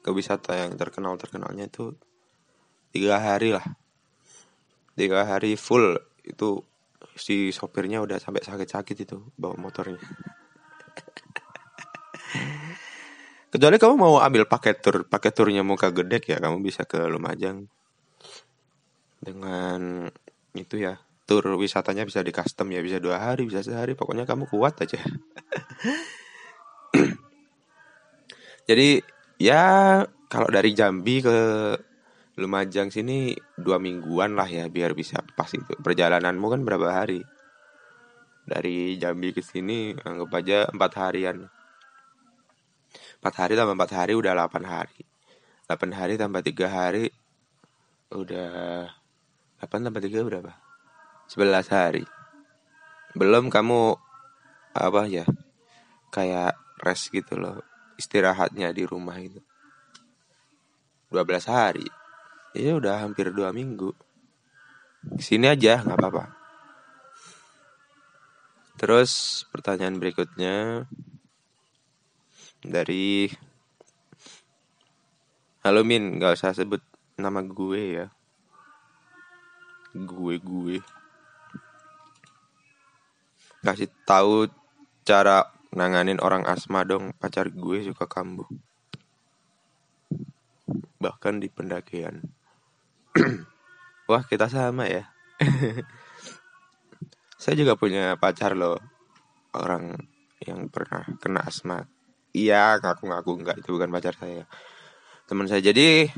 ke 0.00 0.08
wisata 0.08 0.56
yang 0.56 0.72
terkenal 0.80 1.20
terkenalnya 1.20 1.68
itu 1.68 1.92
tiga 2.96 3.20
hari 3.20 3.52
lah. 3.52 3.64
Tiga 4.96 5.28
hari 5.28 5.60
full 5.60 6.00
itu 6.24 6.64
si 7.12 7.52
sopirnya 7.52 8.00
udah 8.00 8.16
sampai 8.16 8.40
sakit-sakit 8.40 8.96
itu 9.04 9.16
bawa 9.36 9.58
motornya 9.58 9.98
kecuali 13.48 13.76
kamu 13.80 13.94
mau 13.96 14.20
ambil 14.20 14.44
paket 14.44 14.84
tur 14.84 15.08
paket 15.08 15.32
turnya 15.32 15.64
muka 15.64 15.88
gedek 15.88 16.28
ya 16.28 16.36
kamu 16.40 16.60
bisa 16.60 16.84
ke 16.84 17.00
Lumajang. 17.08 17.64
Dengan 19.18 20.06
itu 20.54 20.78
ya 20.78 21.00
tur 21.28 21.44
wisatanya 21.56 22.04
bisa 22.08 22.24
di 22.24 22.32
custom 22.32 22.72
ya 22.72 22.80
bisa 22.80 23.00
dua 23.00 23.20
hari 23.20 23.44
bisa 23.44 23.60
sehari 23.64 23.96
pokoknya 23.96 24.28
kamu 24.28 24.48
kuat 24.48 24.80
aja. 24.84 25.00
Jadi 28.68 29.00
ya 29.40 30.04
kalau 30.28 30.48
dari 30.52 30.76
Jambi 30.76 31.24
ke 31.24 31.38
Lumajang 32.38 32.94
sini 32.94 33.34
dua 33.58 33.82
mingguan 33.82 34.38
lah 34.38 34.46
ya 34.46 34.70
biar 34.70 34.94
bisa 34.94 35.18
pas 35.34 35.50
itu. 35.50 35.74
Perjalananmu 35.74 36.46
kan 36.46 36.60
berapa 36.62 36.88
hari? 36.94 37.24
Dari 38.46 38.94
Jambi 39.00 39.34
ke 39.34 39.42
sini 39.42 39.96
anggap 40.04 40.30
aja 40.38 40.70
empat 40.70 40.92
harian 41.02 41.50
empat 43.18 43.34
hari 43.34 43.54
tambah 43.58 43.74
empat 43.74 43.92
hari 43.94 44.12
udah 44.14 44.32
delapan 44.34 44.64
hari. 44.66 45.02
Delapan 45.66 45.90
hari 45.94 46.14
tambah 46.14 46.42
tiga 46.42 46.66
hari 46.70 47.10
udah 48.14 48.88
delapan 49.58 49.80
tambah 49.84 50.02
tiga 50.02 50.20
berapa? 50.24 50.52
Sebelas 51.28 51.68
hari. 51.68 52.06
Belum 53.12 53.50
kamu 53.50 53.98
apa 54.72 55.02
ya 55.10 55.26
kayak 56.14 56.54
rest 56.80 57.10
gitu 57.10 57.34
loh 57.34 57.60
istirahatnya 57.98 58.70
di 58.70 58.86
rumah 58.86 59.18
itu 59.18 59.42
12 61.10 61.48
hari. 61.50 61.88
Ya 62.54 62.76
udah 62.78 63.02
hampir 63.02 63.32
dua 63.34 63.52
minggu. 63.52 63.92
Sini 65.18 65.48
aja 65.48 65.82
nggak 65.82 65.98
apa-apa. 65.98 66.24
Terus 68.78 69.42
pertanyaan 69.50 69.98
berikutnya 69.98 70.86
dari 72.68 73.32
Halo 75.64 75.82
Min, 75.82 76.20
gak 76.20 76.38
usah 76.38 76.54
sebut 76.54 76.80
nama 77.18 77.42
gue 77.42 77.82
ya. 77.98 78.06
Gue 79.96 80.38
gue. 80.38 80.78
Kasih 83.64 83.90
tahu 84.06 84.46
cara 85.02 85.50
nanganin 85.74 86.22
orang 86.22 86.46
asma 86.46 86.86
dong. 86.86 87.10
Pacar 87.18 87.50
gue 87.50 87.84
suka 87.84 88.06
kambuh. 88.06 88.46
Bahkan 91.02 91.42
di 91.42 91.50
pendakian. 91.50 92.22
Wah, 94.08 94.22
kita 94.24 94.46
sama 94.46 94.86
ya. 94.86 95.10
Saya 97.42 97.54
juga 97.58 97.74
punya 97.74 98.14
pacar 98.14 98.54
loh. 98.54 98.78
Orang 99.52 100.06
yang 100.38 100.70
pernah 100.70 101.02
kena 101.18 101.42
asma. 101.44 101.97
Iya, 102.36 102.78
ngaku-ngaku 102.82 103.30
enggak 103.40 103.56
itu 103.60 103.68
bukan 103.72 103.88
pacar 103.88 104.14
saya. 104.16 104.44
Teman 105.28 105.48
saya. 105.48 105.64
Jadi 105.64 106.08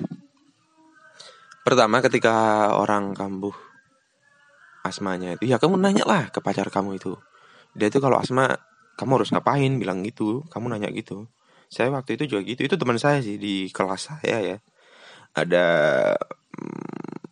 pertama 1.63 2.03
ketika 2.03 2.71
orang 2.75 3.15
kambuh 3.15 3.55
asmanya 4.81 5.37
itu 5.37 5.45
ya 5.45 5.61
kamu 5.61 5.77
nanya 5.77 6.09
lah 6.09 6.23
ke 6.33 6.43
pacar 6.43 6.67
kamu 6.73 6.99
itu. 6.99 7.15
Dia 7.77 7.93
itu 7.93 8.03
kalau 8.03 8.19
asma 8.19 8.59
kamu 8.99 9.23
harus 9.23 9.31
ngapain 9.31 9.79
bilang 9.79 10.03
gitu. 10.03 10.43
Kamu 10.51 10.71
nanya 10.73 10.91
gitu. 10.91 11.31
Saya 11.71 11.95
waktu 11.95 12.19
itu 12.19 12.37
juga 12.37 12.43
gitu. 12.43 12.67
Itu 12.67 12.75
teman 12.75 12.99
saya 12.99 13.23
sih 13.23 13.39
di 13.39 13.71
kelas 13.71 14.11
saya 14.11 14.37
ya. 14.43 14.57
Ada 15.35 15.67
hmm, 16.59 17.31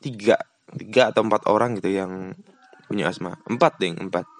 tiga 0.00 0.40
tiga 0.76 1.12
atau 1.12 1.24
empat 1.24 1.48
orang 1.48 1.76
gitu 1.80 1.92
yang 1.92 2.36
punya 2.86 3.10
asma 3.10 3.34
empat 3.50 3.82
ding 3.82 3.98
empat 3.98 4.35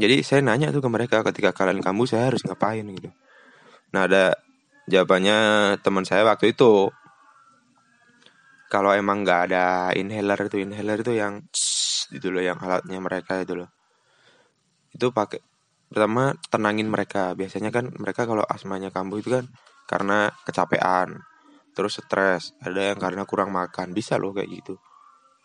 jadi 0.00 0.24
saya 0.24 0.40
nanya 0.40 0.72
tuh 0.72 0.80
ke 0.80 0.88
mereka 0.88 1.20
ketika 1.20 1.52
kalian 1.52 1.84
kamu 1.84 2.08
saya 2.08 2.32
harus 2.32 2.40
ngapain 2.48 2.82
gitu. 2.88 3.12
Nah 3.92 4.08
ada 4.08 4.34
jawabannya 4.88 5.38
teman 5.84 6.08
saya 6.08 6.24
waktu 6.24 6.56
itu. 6.56 6.88
Kalau 8.70 8.94
emang 8.94 9.26
nggak 9.26 9.40
ada 9.50 9.90
inhaler 9.98 10.46
itu 10.46 10.62
inhaler 10.62 11.02
itu 11.02 11.12
yang 11.12 11.42
itu 12.10 12.26
loh 12.30 12.42
yang 12.42 12.56
alatnya 12.58 12.98
mereka 13.02 13.42
itu 13.42 13.58
loh. 13.58 13.68
Itu 14.94 15.12
pakai 15.12 15.42
pertama 15.90 16.32
tenangin 16.48 16.88
mereka. 16.88 17.34
Biasanya 17.34 17.74
kan 17.74 17.90
mereka 17.94 18.24
kalau 18.24 18.46
asmanya 18.46 18.94
kambuh 18.94 19.18
itu 19.20 19.30
kan 19.36 19.44
karena 19.90 20.30
kecapean 20.46 21.18
terus 21.74 21.98
stres. 21.98 22.54
Ada 22.62 22.94
yang 22.94 22.98
karena 23.02 23.22
kurang 23.26 23.50
makan. 23.50 23.90
Bisa 23.90 24.16
loh 24.16 24.32
kayak 24.34 24.50
gitu. 24.50 24.74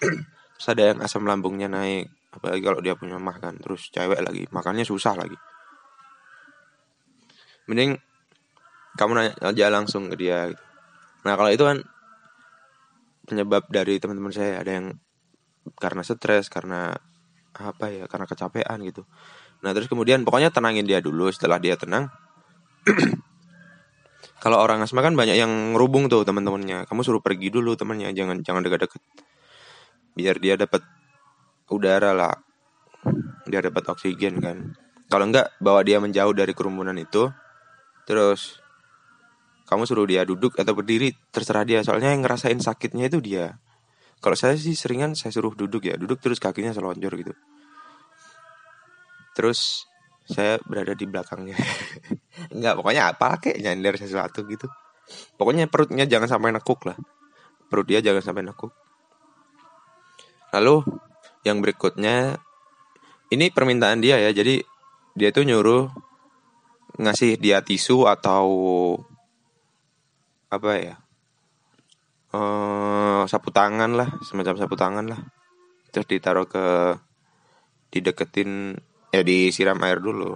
Terus 0.56 0.72
ada 0.72 0.84
yang 0.88 1.00
asam 1.04 1.28
lambungnya 1.28 1.68
naik 1.68 2.08
apalagi 2.36 2.62
kalau 2.62 2.80
dia 2.84 3.00
punya 3.00 3.15
mah 3.15 3.39
kan 3.39 3.56
terus 3.56 3.88
cewek 3.89 4.20
lagi 4.20 4.44
makannya 4.51 4.84
susah 4.84 5.15
lagi. 5.15 5.38
Mending 7.65 7.98
kamu 8.96 9.12
nanya 9.15 9.34
aja 9.44 9.65
langsung 9.72 10.08
ke 10.08 10.15
dia 10.15 10.51
gitu. 10.51 10.63
nah 11.25 11.34
kalau 11.36 11.51
itu 11.51 11.63
kan 11.65 11.82
penyebab 13.25 13.65
dari 13.68 13.98
teman-teman 13.98 14.32
saya 14.32 14.62
ada 14.62 14.72
yang 14.72 14.88
karena 15.82 16.06
stres 16.06 16.48
karena 16.48 16.94
apa 17.56 17.86
ya 17.89 18.06
karena 18.06 18.30
kecapean 18.30 18.77
gitu. 18.86 19.04
Nah 19.65 19.74
terus 19.74 19.89
kemudian 19.89 20.22
pokoknya 20.22 20.54
tenangin 20.54 20.86
dia 20.86 21.01
dulu 21.01 21.32
setelah 21.34 21.58
dia 21.58 21.74
tenang 21.74 22.12
kalau 24.44 24.62
orang 24.62 24.84
asma 24.86 25.01
kan 25.01 25.18
banyak 25.18 25.34
yang 25.39 25.74
ngerubung 25.74 26.06
tuh 26.06 26.22
teman-temannya. 26.22 26.86
Kamu 26.86 27.01
suruh 27.01 27.24
pergi 27.24 27.50
dulu 27.50 27.74
temannya 27.74 28.13
jangan 28.13 28.46
jangan 28.46 28.62
dekat-dekat. 28.62 29.01
Biar 30.13 30.38
dia 30.38 30.54
dapat 30.56 30.86
udara 31.69 32.12
lah. 32.13 32.36
Dia 33.45 33.62
dapat 33.62 33.86
oksigen 33.86 34.41
kan. 34.41 34.74
Kalau 35.05 35.25
enggak 35.29 35.53
bawa 35.62 35.86
dia 35.86 36.01
menjauh 36.01 36.34
dari 36.34 36.53
kerumunan 36.57 36.98
itu. 36.98 37.29
Terus 38.10 38.57
kamu 39.65 39.89
suruh 39.89 40.05
dia 40.05 40.25
duduk 40.25 40.57
atau 40.57 40.74
berdiri 40.74 41.13
terserah 41.29 41.65
dia. 41.65 41.79
Soalnya 41.81 42.13
yang 42.13 42.25
ngerasain 42.25 42.57
sakitnya 42.57 43.10
itu 43.10 43.22
dia. 43.22 43.57
Kalau 44.22 44.34
saya 44.34 44.57
sih 44.57 44.74
seringan 44.74 45.13
saya 45.13 45.29
suruh 45.29 45.53
duduk 45.53 45.86
ya 45.86 45.98
duduk 46.01 46.17
terus 46.17 46.41
kakinya 46.41 46.74
selonjor 46.74 47.13
gitu. 47.17 47.34
Terus 49.38 49.86
saya 50.25 50.57
berada 50.65 50.98
di 50.98 51.05
belakangnya. 51.05 51.57
Enggak 52.55 52.74
pokoknya 52.81 53.13
apa 53.13 53.38
kayak 53.38 53.62
nyender 53.62 53.93
sesuatu 54.01 54.41
gitu. 54.50 54.65
Pokoknya 55.38 55.69
perutnya 55.69 56.10
jangan 56.10 56.25
sampai 56.25 56.50
nekuk 56.50 56.81
lah. 56.89 56.98
Perut 57.69 57.86
dia 57.86 58.01
jangan 58.01 58.22
sampai 58.25 58.41
nekuk. 58.41 58.74
Lalu 60.53 60.81
yang 61.46 61.62
berikutnya 61.62 62.42
ini 63.30 63.54
permintaan 63.54 64.02
dia 64.02 64.18
ya. 64.18 64.34
Jadi 64.34 64.60
dia 65.14 65.30
tuh 65.30 65.46
nyuruh 65.46 65.88
ngasih 66.98 67.38
dia 67.38 67.62
tisu 67.62 68.10
atau 68.10 68.46
apa 70.50 70.72
ya? 70.82 70.96
Uh, 72.36 73.24
sapu 73.32 73.48
tangan 73.54 73.96
lah, 73.96 74.10
semacam 74.25 74.60
sapu 74.60 74.75
tangan 74.75 75.06
lah. 75.08 75.22
Terus 75.94 76.10
ditaruh 76.10 76.50
ke 76.50 77.00
dideketin 77.94 78.75
ya 79.16 79.24
disiram 79.24 79.80
air 79.88 80.04
dulu. 80.04 80.36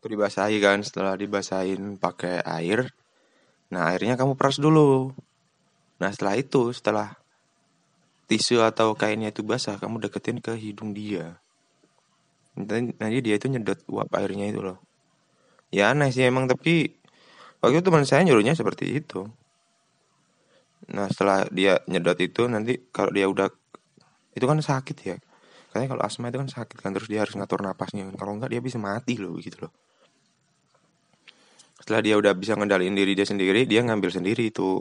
Itu 0.00 0.06
dibasahi 0.08 0.56
kan, 0.62 0.80
setelah 0.80 1.18
dibasahin 1.20 2.00
pakai 2.00 2.40
air. 2.40 2.88
Nah, 3.68 3.92
airnya 3.92 4.16
kamu 4.16 4.38
peras 4.38 4.56
dulu. 4.56 5.12
Nah, 6.00 6.08
setelah 6.14 6.40
itu, 6.40 6.72
setelah 6.72 7.12
tisu 8.26 8.62
atau 8.62 8.94
kainnya 8.98 9.30
itu 9.30 9.46
basah, 9.46 9.78
kamu 9.78 10.02
deketin 10.06 10.42
ke 10.42 10.58
hidung 10.58 10.92
dia. 10.92 11.38
Nanti, 12.56 13.20
dia 13.22 13.36
itu 13.36 13.46
nyedot 13.46 13.78
uap 13.86 14.10
airnya 14.16 14.50
itu 14.50 14.60
loh. 14.64 14.78
Ya 15.74 15.92
aneh 15.92 16.08
sih 16.14 16.24
emang 16.24 16.46
tapi 16.46 16.94
waktu 17.60 17.82
teman 17.82 18.06
saya 18.06 18.22
nyuruhnya 18.22 18.54
seperti 18.54 18.96
itu. 18.96 19.26
Nah 20.94 21.10
setelah 21.10 21.44
dia 21.50 21.82
nyedot 21.90 22.16
itu 22.22 22.46
nanti 22.46 22.78
kalau 22.94 23.10
dia 23.10 23.26
udah 23.26 23.50
itu 24.32 24.44
kan 24.46 24.56
sakit 24.62 24.96
ya. 25.02 25.16
Katanya 25.68 25.88
kalau 25.92 26.02
asma 26.06 26.30
itu 26.30 26.38
kan 26.40 26.48
sakit 26.48 26.78
kan 26.80 26.90
terus 26.94 27.10
dia 27.10 27.20
harus 27.26 27.34
ngatur 27.34 27.60
napasnya. 27.60 28.08
Kalau 28.14 28.38
enggak 28.38 28.54
dia 28.54 28.62
bisa 28.62 28.78
mati 28.78 29.18
loh 29.18 29.34
gitu 29.42 29.68
loh. 29.68 29.72
Setelah 31.82 32.00
dia 32.00 32.14
udah 32.16 32.32
bisa 32.32 32.56
ngendaliin 32.56 32.96
diri 32.96 33.12
dia 33.12 33.28
sendiri, 33.28 33.68
dia 33.68 33.84
ngambil 33.84 34.10
sendiri 34.10 34.48
itu 34.48 34.80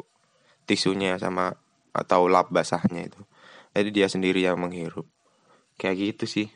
tisunya 0.63 1.19
sama 1.19 1.51
atau 1.91 2.31
lap 2.31 2.49
basahnya 2.53 3.09
itu. 3.09 3.19
Jadi 3.75 3.89
dia 3.91 4.07
sendiri 4.07 4.39
yang 4.39 4.55
menghirup. 4.55 5.03
Kayak 5.75 6.15
gitu 6.15 6.25
sih. 6.25 6.47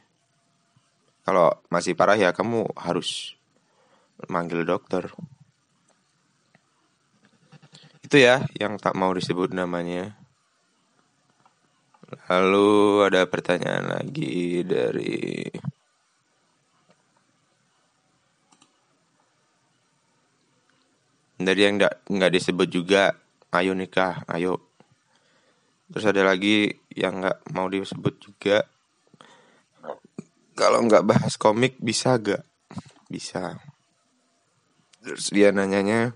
Kalau 1.27 1.51
masih 1.67 1.93
parah 1.93 2.15
ya 2.15 2.31
kamu 2.31 2.71
harus 2.79 3.35
manggil 4.31 4.63
dokter. 4.63 5.11
Itu 7.99 8.15
ya 8.15 8.47
yang 8.55 8.79
tak 8.79 8.95
mau 8.95 9.11
disebut 9.11 9.51
namanya. 9.51 10.15
Lalu 12.31 13.05
ada 13.05 13.27
pertanyaan 13.29 13.99
lagi 13.99 14.65
dari 14.65 15.45
dari 21.39 21.61
yang 21.63 21.79
nggak 21.79 22.09
nggak 22.11 22.33
disebut 22.35 22.67
juga 22.67 23.15
ayo 23.55 23.71
nikah 23.71 24.27
ayo 24.27 24.68
terus 25.89 26.05
ada 26.05 26.21
lagi 26.25 26.69
yang 26.93 27.21
nggak 27.21 27.53
mau 27.53 27.65
disebut 27.65 28.15
juga. 28.21 28.65
Kalau 30.53 30.83
nggak 30.85 31.07
bahas 31.07 31.39
komik 31.39 31.79
bisa 31.79 32.19
gak 32.19 32.43
bisa. 33.07 33.57
Terus 34.99 35.31
dia 35.31 35.55
nanyanya 35.55 36.11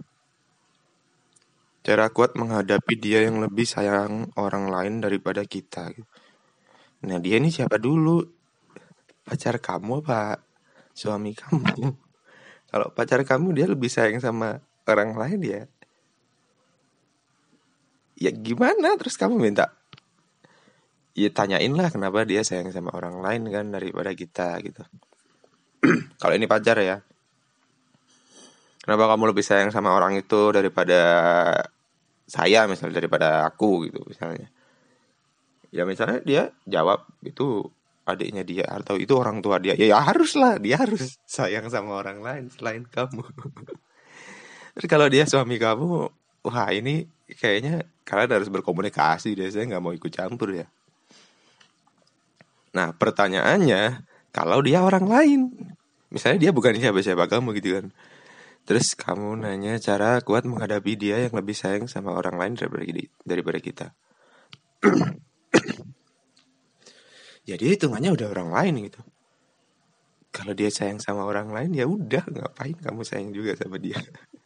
cara 1.84 2.12
kuat 2.12 2.36
menghadapi 2.40 2.96
dia 2.96 3.28
yang 3.28 3.40
lebih 3.44 3.64
sayang 3.64 4.32
orang 4.40 4.68
lain 4.72 5.00
daripada 5.00 5.44
kita. 5.44 5.92
Nah 7.04 7.18
dia 7.20 7.40
ini 7.40 7.52
siapa 7.52 7.80
dulu? 7.80 8.24
Pacar 9.24 9.60
kamu 9.60 10.04
pak 10.04 10.44
suami 10.92 11.32
kamu? 11.36 11.92
Kalau 12.72 12.88
pacar 12.92 13.24
kamu 13.24 13.48
dia 13.56 13.66
lebih 13.68 13.88
sayang 13.88 14.20
sama 14.20 14.60
orang 14.88 15.16
lain 15.16 15.40
ya 15.44 15.62
ya 18.24 18.32
gimana? 18.32 18.96
Terus 18.96 19.20
kamu 19.20 19.36
minta? 19.36 19.76
Ya 21.14 21.30
tanyain 21.30 21.76
lah 21.76 21.92
kenapa 21.92 22.24
dia 22.24 22.42
sayang 22.42 22.72
sama 22.72 22.96
orang 22.96 23.20
lain 23.20 23.44
kan 23.52 23.70
daripada 23.70 24.16
kita 24.16 24.58
gitu. 24.64 24.82
Kalau 26.22 26.34
ini 26.34 26.48
pacar 26.48 26.80
ya. 26.80 27.04
Kenapa 28.84 29.16
kamu 29.16 29.32
lebih 29.32 29.44
sayang 29.44 29.72
sama 29.72 29.96
orang 29.96 30.20
itu 30.20 30.52
daripada 30.52 31.00
saya 32.28 32.68
misalnya 32.68 33.04
daripada 33.04 33.48
aku 33.48 33.88
gitu 33.88 34.04
misalnya? 34.08 34.48
Ya 35.72 35.84
misalnya 35.84 36.20
dia 36.24 36.44
jawab 36.68 37.08
itu 37.24 37.68
adiknya 38.04 38.44
dia 38.44 38.66
atau 38.68 39.00
itu 39.00 39.16
orang 39.16 39.40
tua 39.40 39.60
dia. 39.60 39.76
Ya, 39.80 39.96
ya 39.96 40.00
harus 40.04 40.36
lah 40.36 40.60
dia 40.60 40.80
harus 40.80 41.16
sayang 41.24 41.72
sama 41.72 42.00
orang 42.00 42.20
lain 42.20 42.44
selain 42.52 42.84
kamu. 42.88 43.24
Terus 44.74 44.88
kalau 44.90 45.08
dia 45.08 45.24
suami 45.30 45.62
kamu 45.62 46.23
wah 46.44 46.70
ini 46.70 47.08
kayaknya 47.40 47.88
kalian 48.04 48.32
harus 48.36 48.52
berkomunikasi 48.52 49.34
deh 49.34 49.48
saya 49.50 49.66
nggak 49.72 49.84
mau 49.84 49.96
ikut 49.96 50.12
campur 50.12 50.52
ya. 50.52 50.68
Nah 52.76 52.92
pertanyaannya 52.92 54.04
kalau 54.36 54.60
dia 54.60 54.84
orang 54.84 55.08
lain 55.08 55.42
misalnya 56.12 56.50
dia 56.50 56.52
bukan 56.52 56.76
siapa-siapa 56.76 57.26
kamu 57.32 57.56
gitu 57.58 57.80
kan. 57.80 57.88
Terus 58.64 58.96
kamu 58.96 59.44
nanya 59.44 59.76
cara 59.80 60.24
kuat 60.24 60.48
menghadapi 60.48 60.96
dia 60.96 61.20
yang 61.20 61.36
lebih 61.36 61.52
sayang 61.52 61.92
sama 61.92 62.16
orang 62.16 62.40
lain 62.40 62.56
daripada 63.28 63.60
kita. 63.60 63.92
Jadi 67.44 67.60
ya 67.60 67.76
hitungannya 67.76 68.16
udah 68.16 68.28
orang 68.32 68.56
lain 68.56 68.88
gitu. 68.88 69.04
Kalau 70.32 70.56
dia 70.56 70.72
sayang 70.72 71.04
sama 71.04 71.28
orang 71.28 71.52
lain 71.52 71.76
ya 71.76 71.84
udah 71.84 72.24
ngapain 72.24 72.80
kamu 72.80 73.04
sayang 73.04 73.36
juga 73.36 73.54
sama 73.60 73.78
dia 73.78 74.00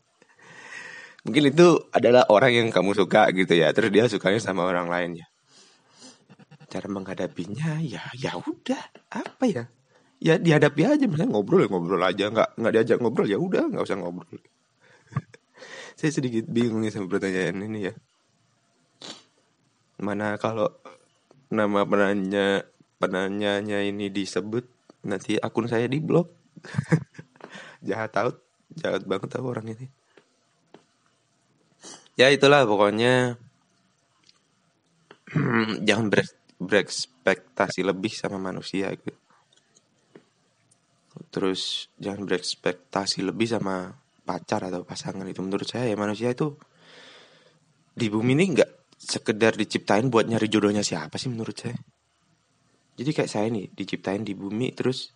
mungkin 1.28 1.52
itu 1.52 1.68
adalah 1.92 2.24
orang 2.32 2.56
yang 2.56 2.68
kamu 2.72 2.96
suka 2.96 3.28
gitu 3.36 3.52
ya. 3.52 3.76
Terus 3.76 3.92
dia 3.92 4.08
sukanya 4.08 4.40
sama 4.40 4.64
orang 4.64 4.88
lain 4.88 5.20
ya. 5.20 5.28
Cara 6.72 6.88
menghadapinya 6.88 7.84
ya 7.84 8.08
ya 8.16 8.40
udah. 8.40 8.84
Apa 9.12 9.44
ya? 9.46 9.64
Ya 10.24 10.40
dihadapi 10.40 10.88
aja 10.88 11.06
misalnya 11.06 11.36
ngobrol 11.36 11.68
ya 11.68 11.70
ngobrol 11.70 12.00
aja. 12.00 12.32
Nggak 12.32 12.50
nggak 12.56 12.74
diajak 12.74 12.98
ngobrol 13.04 13.28
ya 13.28 13.36
udah 13.36 13.68
nggak 13.68 13.84
usah 13.84 14.00
ngobrol. 14.00 14.40
Saya 16.00 16.12
sedikit 16.16 16.48
bingung 16.48 16.80
nih 16.80 16.96
sama 16.96 17.12
pertanyaan 17.12 17.60
ini 17.68 17.92
ya. 17.92 17.94
Mana 20.00 20.40
kalau 20.40 20.72
nama 21.52 21.84
penanya 21.84 22.64
penanyanya 22.98 23.84
ini 23.84 24.10
disebut 24.10 24.66
nanti 25.08 25.40
akun 25.40 25.70
saya 25.70 25.88
di 25.88 26.02
blok 26.02 26.34
jahat 27.88 28.12
tahu 28.12 28.36
jahat 28.76 29.08
banget 29.08 29.32
tahu 29.32 29.46
orang 29.48 29.72
ini 29.72 29.88
ya 32.18 32.28
itulah 32.34 32.66
pokoknya 32.66 33.38
jangan 35.88 36.10
ber, 36.10 36.26
berekspektasi 36.58 37.86
lebih 37.86 38.12
sama 38.12 38.42
manusia 38.42 38.90
gitu 38.98 39.14
terus 41.30 41.90
jangan 41.98 42.26
berekspektasi 42.26 43.26
lebih 43.26 43.50
sama 43.50 43.94
pacar 44.26 44.70
atau 44.70 44.86
pasangan 44.86 45.26
itu 45.26 45.42
menurut 45.46 45.66
saya 45.66 45.90
ya 45.90 45.98
manusia 45.98 46.34
itu 46.34 46.58
di 47.98 48.10
bumi 48.10 48.38
ini 48.38 48.46
nggak 48.54 48.72
sekedar 48.98 49.54
diciptain 49.58 50.10
buat 50.10 50.26
nyari 50.30 50.50
jodohnya 50.50 50.82
siapa 50.82 51.18
sih 51.18 51.30
menurut 51.30 51.58
saya 51.58 51.78
jadi 52.98 53.10
kayak 53.14 53.30
saya 53.30 53.48
nih 53.54 53.70
diciptain 53.74 54.26
di 54.26 54.34
bumi 54.34 54.74
terus 54.74 55.14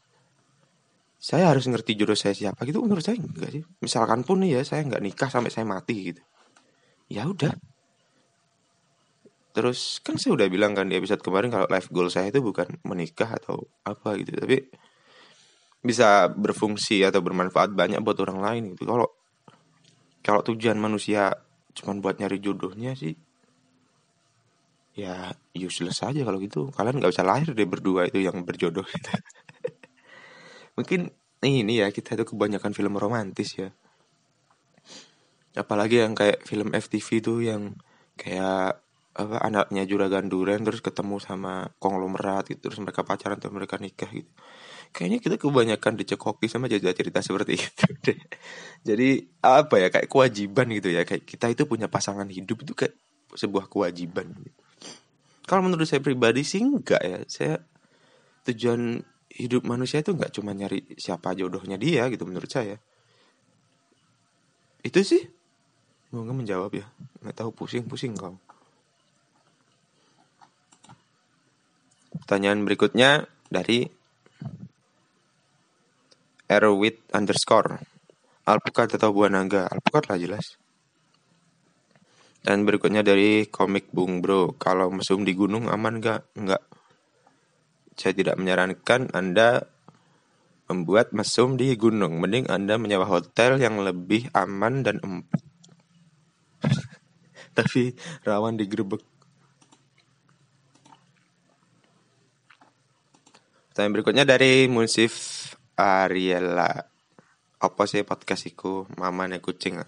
saya 1.22 1.54
harus 1.54 1.70
ngerti 1.70 1.94
jodoh 1.94 2.18
saya 2.18 2.34
siapa 2.34 2.66
gitu 2.66 2.82
menurut 2.82 3.06
saya 3.06 3.22
enggak 3.22 3.54
sih. 3.54 3.62
Misalkan 3.86 4.26
pun 4.26 4.42
nih 4.42 4.58
ya 4.58 4.62
saya 4.66 4.82
nggak 4.90 5.06
nikah 5.06 5.30
sampai 5.30 5.54
saya 5.54 5.70
mati 5.70 6.14
gitu. 6.14 6.22
Ya 7.12 7.28
udah. 7.28 7.52
Terus 9.52 10.00
kan 10.00 10.16
saya 10.16 10.40
udah 10.40 10.48
bilang 10.48 10.72
kan 10.72 10.88
di 10.88 10.96
episode 10.96 11.20
kemarin 11.20 11.52
kalau 11.52 11.68
life 11.68 11.92
goal 11.92 12.08
saya 12.08 12.32
itu 12.32 12.40
bukan 12.40 12.80
menikah 12.88 13.28
atau 13.36 13.68
apa 13.84 14.16
gitu, 14.16 14.32
tapi 14.40 14.64
bisa 15.84 16.32
berfungsi 16.32 17.04
atau 17.04 17.20
bermanfaat 17.20 17.76
banyak 17.76 18.00
buat 18.00 18.16
orang 18.24 18.40
lain 18.40 18.64
gitu. 18.80 18.88
Kalau 18.88 19.12
kalau 20.24 20.40
tujuan 20.48 20.80
manusia 20.80 21.36
cuma 21.76 21.98
buat 22.00 22.16
nyari 22.16 22.40
jodohnya 22.40 22.94
sih 22.96 23.16
ya 24.92 25.32
useless 25.56 26.04
aja 26.04 26.22
kalau 26.28 26.38
gitu 26.38 26.68
kalian 26.76 27.00
nggak 27.00 27.16
usah 27.16 27.24
lahir 27.24 27.56
deh 27.56 27.64
berdua 27.64 28.12
itu 28.12 28.20
yang 28.20 28.44
berjodoh 28.44 28.84
gitu. 28.84 29.12
mungkin 30.78 31.16
ini 31.42 31.80
ya 31.82 31.88
kita 31.90 32.20
itu 32.20 32.36
kebanyakan 32.36 32.76
film 32.76 33.00
romantis 33.00 33.56
ya 33.56 33.72
apalagi 35.56 36.00
yang 36.00 36.16
kayak 36.16 36.48
film 36.48 36.72
FTV 36.72 37.08
itu 37.20 37.34
yang 37.44 37.76
kayak 38.16 38.80
apa 39.12 39.44
anaknya 39.44 39.84
juragan 39.84 40.32
duren 40.32 40.64
terus 40.64 40.80
ketemu 40.80 41.20
sama 41.20 41.68
konglomerat 41.84 42.48
gitu 42.48 42.72
terus 42.72 42.80
mereka 42.80 43.04
pacaran 43.04 43.36
terus 43.36 43.52
mereka 43.52 43.76
nikah 43.76 44.08
gitu. 44.08 44.32
Kayaknya 44.92 45.20
kita 45.24 45.36
kebanyakan 45.40 45.94
dicekoki 46.00 46.48
sama 46.48 46.72
cerita-cerita 46.72 47.20
seperti 47.20 47.60
itu 47.60 47.88
deh. 48.08 48.20
Jadi 48.88 49.10
apa 49.44 49.76
ya 49.84 49.88
kayak 49.92 50.08
kewajiban 50.08 50.68
gitu 50.72 50.96
ya 50.96 51.04
kayak 51.04 51.28
kita 51.28 51.52
itu 51.52 51.68
punya 51.68 51.92
pasangan 51.92 52.28
hidup 52.32 52.64
itu 52.64 52.72
kayak 52.72 52.96
sebuah 53.36 53.68
kewajiban 53.68 54.32
gitu. 54.32 54.62
Kalau 55.44 55.68
menurut 55.68 55.84
saya 55.84 56.00
pribadi 56.00 56.48
sih 56.48 56.64
enggak 56.64 57.04
ya 57.04 57.20
saya 57.28 57.60
tujuan 58.48 59.04
hidup 59.28 59.68
manusia 59.68 60.00
itu 60.00 60.16
enggak 60.16 60.32
cuma 60.32 60.56
nyari 60.56 60.88
siapa 60.96 61.36
jodohnya 61.36 61.76
dia 61.76 62.08
gitu 62.08 62.24
menurut 62.24 62.48
saya. 62.48 62.80
Itu 64.88 65.04
sih 65.04 65.41
nggak 66.12 66.38
menjawab 66.44 66.72
ya 66.76 66.86
nggak 67.24 67.36
tahu 67.40 67.50
pusing 67.56 67.88
pusing 67.88 68.12
kau 68.20 68.36
pertanyaan 72.20 72.68
berikutnya 72.68 73.32
dari 73.48 73.88
Erwit 76.52 77.00
underscore 77.16 77.80
Alpukat 78.44 79.00
atau 79.00 79.16
buah 79.16 79.32
naga 79.32 79.72
Alpukat 79.72 80.12
lah 80.12 80.20
jelas 80.20 80.60
dan 82.42 82.66
berikutnya 82.66 83.06
dari 83.06 83.46
komik 83.46 83.94
Bung 83.94 84.18
Bro, 84.26 84.58
kalau 84.58 84.90
mesum 84.90 85.22
di 85.22 85.38
gunung 85.38 85.70
aman 85.70 86.02
gak? 86.02 86.26
Enggak. 86.34 86.66
Saya 87.94 88.18
tidak 88.18 88.42
menyarankan 88.42 89.14
Anda 89.14 89.70
membuat 90.66 91.14
mesum 91.14 91.54
di 91.54 91.78
gunung. 91.78 92.18
Mending 92.18 92.50
Anda 92.50 92.82
menyewa 92.82 93.06
hotel 93.06 93.62
yang 93.62 93.78
lebih 93.86 94.34
aman 94.34 94.82
dan 94.82 94.98
empuk. 95.06 95.51
Tapi 97.58 97.92
rawan 98.24 98.56
digerebek. 98.56 99.04
Pertanyaan 103.72 103.94
berikutnya 103.96 104.24
dari 104.28 104.68
Munsif 104.72 105.14
Ariela. 105.76 106.88
Apa 107.62 107.84
sih 107.88 108.04
podcastku? 108.08 108.88
Mama 109.00 109.28
nih 109.28 109.44
kucing. 109.44 109.80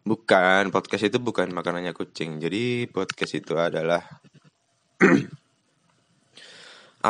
Bukan, 0.00 0.72
podcast 0.74 1.06
itu 1.06 1.18
bukan 1.22 1.50
makanannya 1.54 1.94
kucing. 1.94 2.42
Jadi 2.42 2.86
podcast 2.90 3.38
itu 3.38 3.54
adalah 3.58 4.02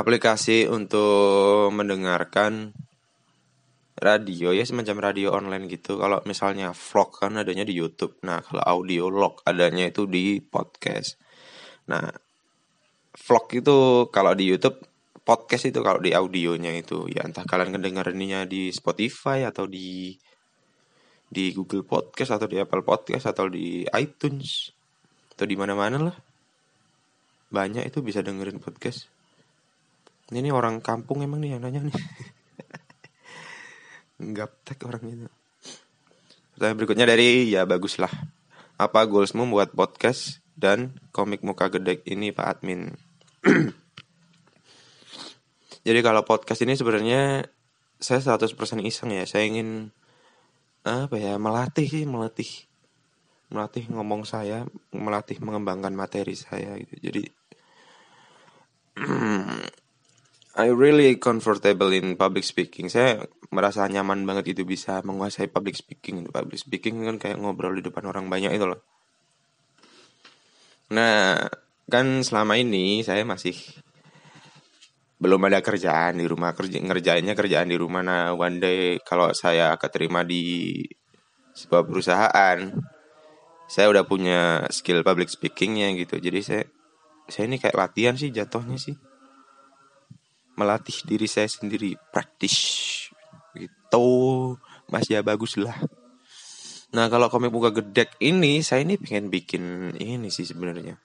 aplikasi 0.00 0.68
untuk 0.68 1.70
mendengarkan 1.74 2.72
radio 4.00 4.50
ya 4.56 4.64
semacam 4.64 5.12
radio 5.12 5.36
online 5.36 5.68
gitu. 5.68 6.00
Kalau 6.00 6.24
misalnya 6.24 6.72
vlog 6.72 7.10
kan 7.12 7.36
adanya 7.36 7.68
di 7.68 7.76
YouTube. 7.76 8.16
Nah, 8.24 8.40
kalau 8.40 8.64
audio 8.64 9.12
log 9.12 9.44
adanya 9.44 9.86
itu 9.92 10.08
di 10.08 10.40
podcast. 10.40 11.20
Nah, 11.92 12.08
vlog 13.14 13.46
itu 13.52 13.78
kalau 14.08 14.32
di 14.32 14.44
YouTube, 14.48 14.80
podcast 15.20 15.68
itu 15.68 15.78
kalau 15.84 16.00
di 16.02 16.10
audionya 16.10 16.74
itu 16.74 17.06
ya 17.06 17.22
entah 17.22 17.44
kalian 17.46 17.76
kedengarannya 17.76 18.48
di 18.50 18.72
Spotify 18.72 19.46
atau 19.46 19.68
di 19.68 20.16
di 21.30 21.54
Google 21.54 21.86
Podcast 21.86 22.34
atau 22.34 22.50
di 22.50 22.58
Apple 22.58 22.82
Podcast 22.82 23.30
atau 23.30 23.46
di 23.46 23.86
iTunes 23.94 24.74
atau 25.30 25.46
di 25.46 25.54
mana-mana 25.54 26.10
lah 26.10 26.16
banyak 27.54 27.86
itu 27.86 28.02
bisa 28.02 28.26
dengerin 28.26 28.58
podcast 28.58 29.06
ini 30.34 30.50
orang 30.50 30.82
kampung 30.82 31.22
emang 31.22 31.38
nih 31.38 31.54
yang 31.54 31.62
nanya 31.62 31.86
nih 31.86 31.94
tag 34.64 34.80
orang 34.84 35.04
itu. 35.08 35.28
Pertanyaan 36.54 36.76
berikutnya 36.76 37.06
dari 37.08 37.48
ya 37.48 37.64
baguslah. 37.64 38.12
Apa 38.76 39.08
goalsmu 39.08 39.48
buat 39.48 39.72
podcast 39.72 40.44
dan 40.56 41.00
komik 41.12 41.40
muka 41.40 41.72
gede 41.72 42.04
ini 42.04 42.32
Pak 42.36 42.46
Admin? 42.60 42.92
Jadi 45.88 46.00
kalau 46.04 46.20
podcast 46.28 46.60
ini 46.60 46.76
sebenarnya 46.76 47.48
saya 47.96 48.20
100% 48.20 48.52
iseng 48.84 49.16
ya. 49.16 49.24
Saya 49.24 49.48
ingin 49.48 49.88
apa 50.84 51.16
ya 51.16 51.40
melatih 51.40 51.88
sih 51.88 52.04
melatih. 52.04 52.68
Melatih 53.48 53.88
ngomong 53.88 54.28
saya 54.28 54.68
melatih 54.92 55.40
mengembangkan 55.40 55.96
materi 55.96 56.36
saya 56.36 56.76
gitu. 56.76 57.08
Jadi 57.08 57.24
I 60.60 60.68
really 60.68 61.16
comfortable 61.16 61.88
in 61.88 62.20
public 62.20 62.44
speaking. 62.44 62.92
Saya 62.92 63.24
merasa 63.50 63.82
nyaman 63.90 64.22
banget 64.22 64.54
itu 64.54 64.62
bisa 64.62 65.02
menguasai 65.02 65.50
public 65.50 65.74
speaking 65.74 66.30
public 66.30 66.58
speaking 66.62 67.02
kan 67.02 67.18
kayak 67.18 67.36
ngobrol 67.42 67.74
di 67.74 67.82
depan 67.82 68.06
orang 68.06 68.30
banyak 68.30 68.54
itu 68.54 68.66
loh. 68.66 68.80
Nah 70.94 71.34
kan 71.90 72.22
selama 72.22 72.54
ini 72.54 73.02
saya 73.02 73.26
masih 73.26 73.58
belum 75.18 75.50
ada 75.50 75.58
kerjaan 75.66 76.22
di 76.22 76.26
rumah. 76.30 76.54
Kerja 76.54 76.78
ngerjainnya 76.78 77.34
kerjaan 77.34 77.68
di 77.68 77.76
rumah. 77.76 78.06
Nah 78.06 78.38
one 78.38 78.62
day 78.62 78.80
kalau 79.02 79.34
saya 79.34 79.74
keterima 79.74 80.22
di 80.22 80.86
sebuah 81.50 81.82
perusahaan 81.82 82.58
saya 83.66 83.86
udah 83.90 84.06
punya 84.06 84.62
skill 84.70 85.02
public 85.02 85.26
speakingnya 85.26 85.90
gitu. 85.98 86.22
Jadi 86.22 86.40
saya 86.46 86.62
saya 87.26 87.50
ini 87.50 87.58
kayak 87.58 87.74
latihan 87.74 88.14
sih 88.14 88.30
jatuhnya 88.30 88.78
sih. 88.78 88.94
Melatih 90.54 91.02
diri 91.02 91.26
saya 91.26 91.50
sendiri 91.50 91.98
praktis 92.14 93.09
gitu. 93.56 94.06
Masih 94.90 95.18
ya 95.18 95.22
bagus 95.22 95.54
lah 95.58 95.78
nah 96.90 97.06
kalau 97.06 97.30
komik 97.30 97.54
muka 97.54 97.70
gedek 97.70 98.18
ini 98.18 98.66
saya 98.66 98.82
ini 98.82 98.98
pengen 98.98 99.30
bikin 99.30 99.94
ini 99.94 100.26
sih 100.26 100.42
sebenarnya. 100.42 100.98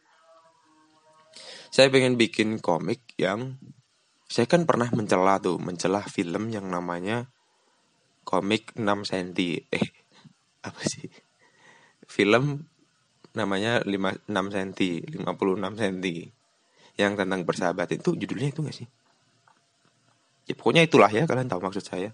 Saya 1.70 1.94
pengen 1.94 2.18
bikin 2.18 2.58
komik 2.58 3.06
yang 3.22 3.62
saya 4.26 4.50
kan 4.50 4.66
pernah 4.66 4.90
mencela 4.90 5.38
tuh 5.38 5.62
mencela 5.62 6.02
film 6.02 6.50
yang 6.50 6.66
namanya 6.74 7.30
komik 8.26 8.74
6 8.74 8.82
cm 8.82 9.30
eh 9.70 9.88
apa 10.66 10.82
sih? 10.82 11.06
Film 12.10 12.66
namanya 13.38 13.86
5, 13.86 14.26
6 14.26 14.54
cm 14.56 14.72
56 15.22 15.78
cm 15.78 15.98
yang 16.98 17.14
tentang 17.14 17.46
persahabatan 17.46 18.02
itu 18.02 18.18
judulnya 18.18 18.50
itu 18.50 18.66
gak 18.66 18.74
sih? 18.74 18.88
Ya 20.50 20.58
pokoknya 20.58 20.82
itulah 20.82 21.14
ya 21.14 21.30
kalian 21.30 21.46
tahu 21.46 21.62
maksud 21.62 21.86
saya 21.86 22.10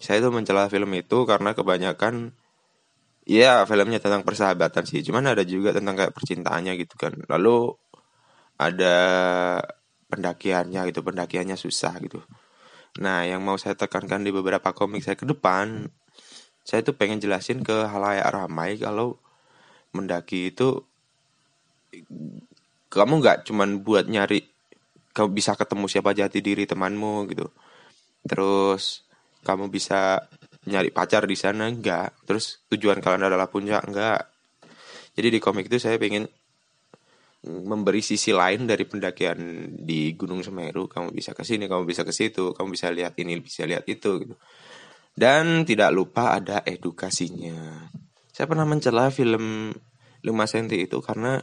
saya 0.00 0.24
itu 0.24 0.32
mencela 0.32 0.66
film 0.72 0.90
itu 0.96 1.28
karena 1.28 1.52
kebanyakan 1.52 2.32
ya 3.28 3.68
filmnya 3.68 4.00
tentang 4.00 4.24
persahabatan 4.24 4.88
sih. 4.88 5.04
Cuman 5.04 5.28
ada 5.28 5.44
juga 5.44 5.76
tentang 5.76 5.94
kayak 5.94 6.16
percintaannya 6.16 6.72
gitu 6.80 6.96
kan. 6.96 7.12
Lalu 7.28 7.76
ada 8.56 8.96
pendakiannya 10.10 10.80
gitu 10.90 11.00
pendakiannya 11.04 11.54
susah 11.54 11.94
gitu. 12.02 12.24
Nah 12.98 13.28
yang 13.28 13.44
mau 13.44 13.54
saya 13.60 13.76
tekankan 13.78 14.24
di 14.24 14.34
beberapa 14.34 14.72
komik 14.74 15.04
saya 15.04 15.14
ke 15.14 15.28
depan 15.28 15.86
saya 16.64 16.84
tuh 16.84 16.94
pengen 16.96 17.22
jelasin 17.22 17.64
ke 17.64 17.88
halayak 17.88 18.28
ramai 18.30 18.76
kalau 18.76 19.16
mendaki 19.96 20.52
itu 20.52 20.84
kamu 22.90 23.12
nggak 23.22 23.48
cuman 23.48 23.82
buat 23.82 24.06
nyari 24.06 24.44
kamu 25.10 25.34
bisa 25.34 25.58
ketemu 25.58 25.86
siapa 25.90 26.14
jati 26.14 26.38
diri 26.42 26.66
temanmu 26.66 27.26
gitu. 27.30 27.50
Terus 28.26 29.02
kamu 29.40 29.72
bisa 29.72 30.28
nyari 30.68 30.92
pacar 30.92 31.24
di 31.24 31.36
sana? 31.36 31.68
Enggak. 31.68 32.12
Terus 32.28 32.64
tujuan 32.68 33.00
kalian 33.00 33.32
adalah 33.32 33.48
puncak? 33.48 33.86
Enggak. 33.88 34.28
Jadi 35.16 35.28
di 35.32 35.38
komik 35.40 35.66
itu 35.68 35.80
saya 35.80 35.96
pengen 35.96 36.28
memberi 37.44 38.04
sisi 38.04 38.36
lain 38.36 38.68
dari 38.68 38.84
pendakian 38.84 39.72
di 39.80 40.12
Gunung 40.12 40.44
Semeru. 40.44 40.86
Kamu 40.86 41.12
bisa 41.12 41.32
ke 41.32 41.40
sini 41.40 41.64
kamu 41.64 41.88
bisa 41.88 42.04
ke 42.04 42.12
situ 42.12 42.52
kamu 42.52 42.76
bisa 42.76 42.92
lihat 42.92 43.16
ini 43.16 43.40
bisa 43.40 43.64
lihat 43.64 43.88
itu 43.88 44.20
gitu. 44.20 44.34
Dan 45.16 45.64
tidak 45.64 45.90
lupa 45.90 46.36
ada 46.36 46.62
edukasinya. 46.62 47.88
Saya 48.30 48.46
pernah 48.46 48.64
mencela 48.68 49.10
film 49.10 49.74
5 50.22 50.24
cm 50.24 50.68
itu 50.86 50.98
karena 51.00 51.40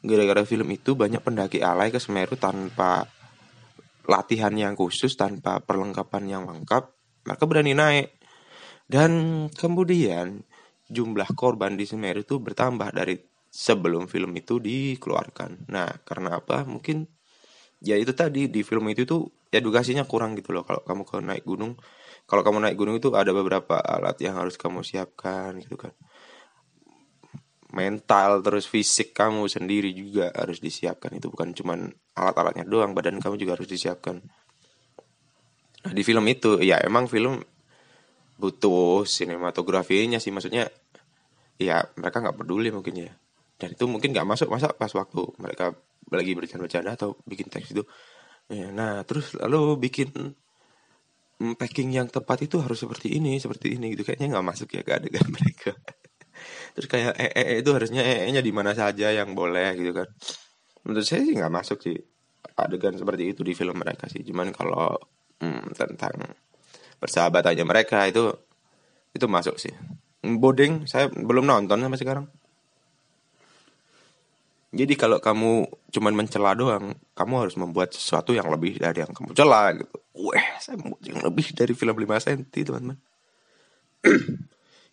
gara-gara 0.00 0.44
film 0.44 0.68
itu 0.72 0.96
banyak 0.96 1.20
pendaki 1.20 1.60
alay 1.60 1.92
ke 1.92 2.00
Semeru 2.00 2.36
tanpa 2.36 3.08
latihan 4.08 4.52
yang 4.56 4.74
khusus, 4.76 5.14
tanpa 5.16 5.60
perlengkapan 5.60 6.24
yang 6.26 6.42
lengkap, 6.48 6.99
mereka 7.26 7.44
berani 7.48 7.72
naik. 7.76 8.08
Dan 8.90 9.46
kemudian 9.54 10.42
jumlah 10.90 11.30
korban 11.38 11.78
di 11.78 11.86
Semeru 11.86 12.26
itu 12.26 12.42
bertambah 12.42 12.90
dari 12.90 13.18
sebelum 13.50 14.10
film 14.10 14.34
itu 14.34 14.58
dikeluarkan. 14.58 15.70
Nah, 15.70 15.90
karena 16.02 16.42
apa? 16.42 16.66
Mungkin 16.66 17.06
ya 17.82 17.94
itu 17.94 18.10
tadi 18.12 18.50
di 18.50 18.66
film 18.66 18.90
itu 18.90 19.06
tuh 19.06 19.30
edukasinya 19.50 20.02
kurang 20.06 20.34
gitu 20.34 20.50
loh. 20.50 20.66
Kalau 20.66 20.82
kamu 20.82 21.02
ke 21.06 21.16
naik 21.22 21.44
gunung, 21.46 21.78
kalau 22.26 22.42
kamu 22.42 22.62
naik 22.66 22.76
gunung 22.78 22.98
itu 22.98 23.10
ada 23.14 23.30
beberapa 23.30 23.78
alat 23.78 24.18
yang 24.22 24.38
harus 24.38 24.54
kamu 24.54 24.86
siapkan 24.86 25.58
gitu 25.58 25.74
kan 25.74 25.90
mental 27.70 28.42
terus 28.42 28.66
fisik 28.66 29.14
kamu 29.14 29.46
sendiri 29.46 29.94
juga 29.94 30.30
harus 30.34 30.58
disiapkan 30.58 31.14
itu 31.14 31.30
bukan 31.30 31.54
cuman 31.54 31.90
alat-alatnya 32.18 32.66
doang 32.66 32.92
badan 32.94 33.22
kamu 33.22 33.38
juga 33.38 33.58
harus 33.58 33.70
disiapkan 33.70 34.22
nah 35.80 35.92
di 35.96 36.02
film 36.04 36.24
itu 36.28 36.60
ya 36.60 36.76
emang 36.84 37.08
film 37.08 37.40
butuh 38.40 39.04
sinematografinya 39.04 40.16
sih 40.16 40.32
maksudnya 40.32 40.72
ya 41.60 41.84
mereka 42.00 42.24
nggak 42.24 42.36
peduli 42.40 42.72
mungkin 42.72 43.04
ya. 43.04 43.12
Dan 43.60 43.76
itu 43.76 43.84
mungkin 43.84 44.16
nggak 44.16 44.24
masuk 44.24 44.48
masa 44.48 44.72
pas 44.72 44.88
waktu 44.96 45.20
mereka 45.36 45.76
lagi 46.08 46.32
bercanda-bercanda 46.32 46.96
atau 46.96 47.20
bikin 47.28 47.52
teks 47.52 47.76
itu. 47.76 47.84
Ya, 48.48 48.72
nah 48.72 49.04
terus 49.04 49.36
lalu 49.36 49.76
bikin 49.76 50.32
packing 51.60 51.92
yang 51.92 52.08
tepat 52.08 52.48
itu 52.48 52.56
harus 52.64 52.80
seperti 52.80 53.20
ini 53.20 53.36
seperti 53.36 53.76
ini 53.76 53.92
gitu. 53.92 54.08
Kayaknya 54.08 54.40
nggak 54.40 54.46
masuk 54.48 54.68
ya 54.72 54.80
ke 54.80 54.92
adegan 54.96 55.28
mereka. 55.36 55.76
Terus 56.72 56.88
kayak 56.88 57.12
ee 57.20 57.30
-e 57.36 57.54
itu 57.60 57.70
harusnya 57.76 58.00
ee 58.00 58.32
nya 58.32 58.40
di 58.40 58.52
mana 58.56 58.72
saja 58.72 59.12
yang 59.12 59.36
boleh 59.36 59.76
gitu 59.76 59.92
kan. 59.92 60.08
Menurut 60.88 61.04
saya 61.04 61.20
sih 61.28 61.36
nggak 61.36 61.52
masuk 61.52 61.78
sih 61.84 61.96
adegan 62.56 62.96
seperti 62.96 63.36
itu 63.36 63.44
di 63.44 63.52
film 63.52 63.76
mereka 63.76 64.08
sih. 64.08 64.24
Cuman 64.24 64.48
kalau 64.56 64.96
hmm, 65.40 65.74
tentang 65.74 66.14
persahabatannya 67.02 67.64
mereka 67.64 68.04
itu 68.06 68.32
itu 69.16 69.26
masuk 69.26 69.56
sih. 69.58 69.72
Boding 70.20 70.86
saya 70.86 71.08
belum 71.08 71.48
nonton 71.48 71.80
sampai 71.80 72.00
sekarang. 72.00 72.26
Jadi 74.70 74.94
kalau 74.94 75.18
kamu 75.18 75.66
cuman 75.90 76.14
mencela 76.14 76.54
doang, 76.54 76.94
kamu 77.18 77.34
harus 77.42 77.58
membuat 77.58 77.90
sesuatu 77.90 78.30
yang 78.30 78.46
lebih 78.46 78.78
dari 78.78 79.02
yang 79.02 79.10
kamu 79.10 79.34
cela 79.34 79.74
gitu. 79.74 79.98
Wah, 80.14 80.46
saya 80.62 80.78
mau 80.78 80.94
yang 81.02 81.18
lebih 81.26 81.50
dari 81.58 81.74
film 81.74 81.98
5 81.98 82.06
cm, 82.06 82.46
teman-teman. 82.46 82.98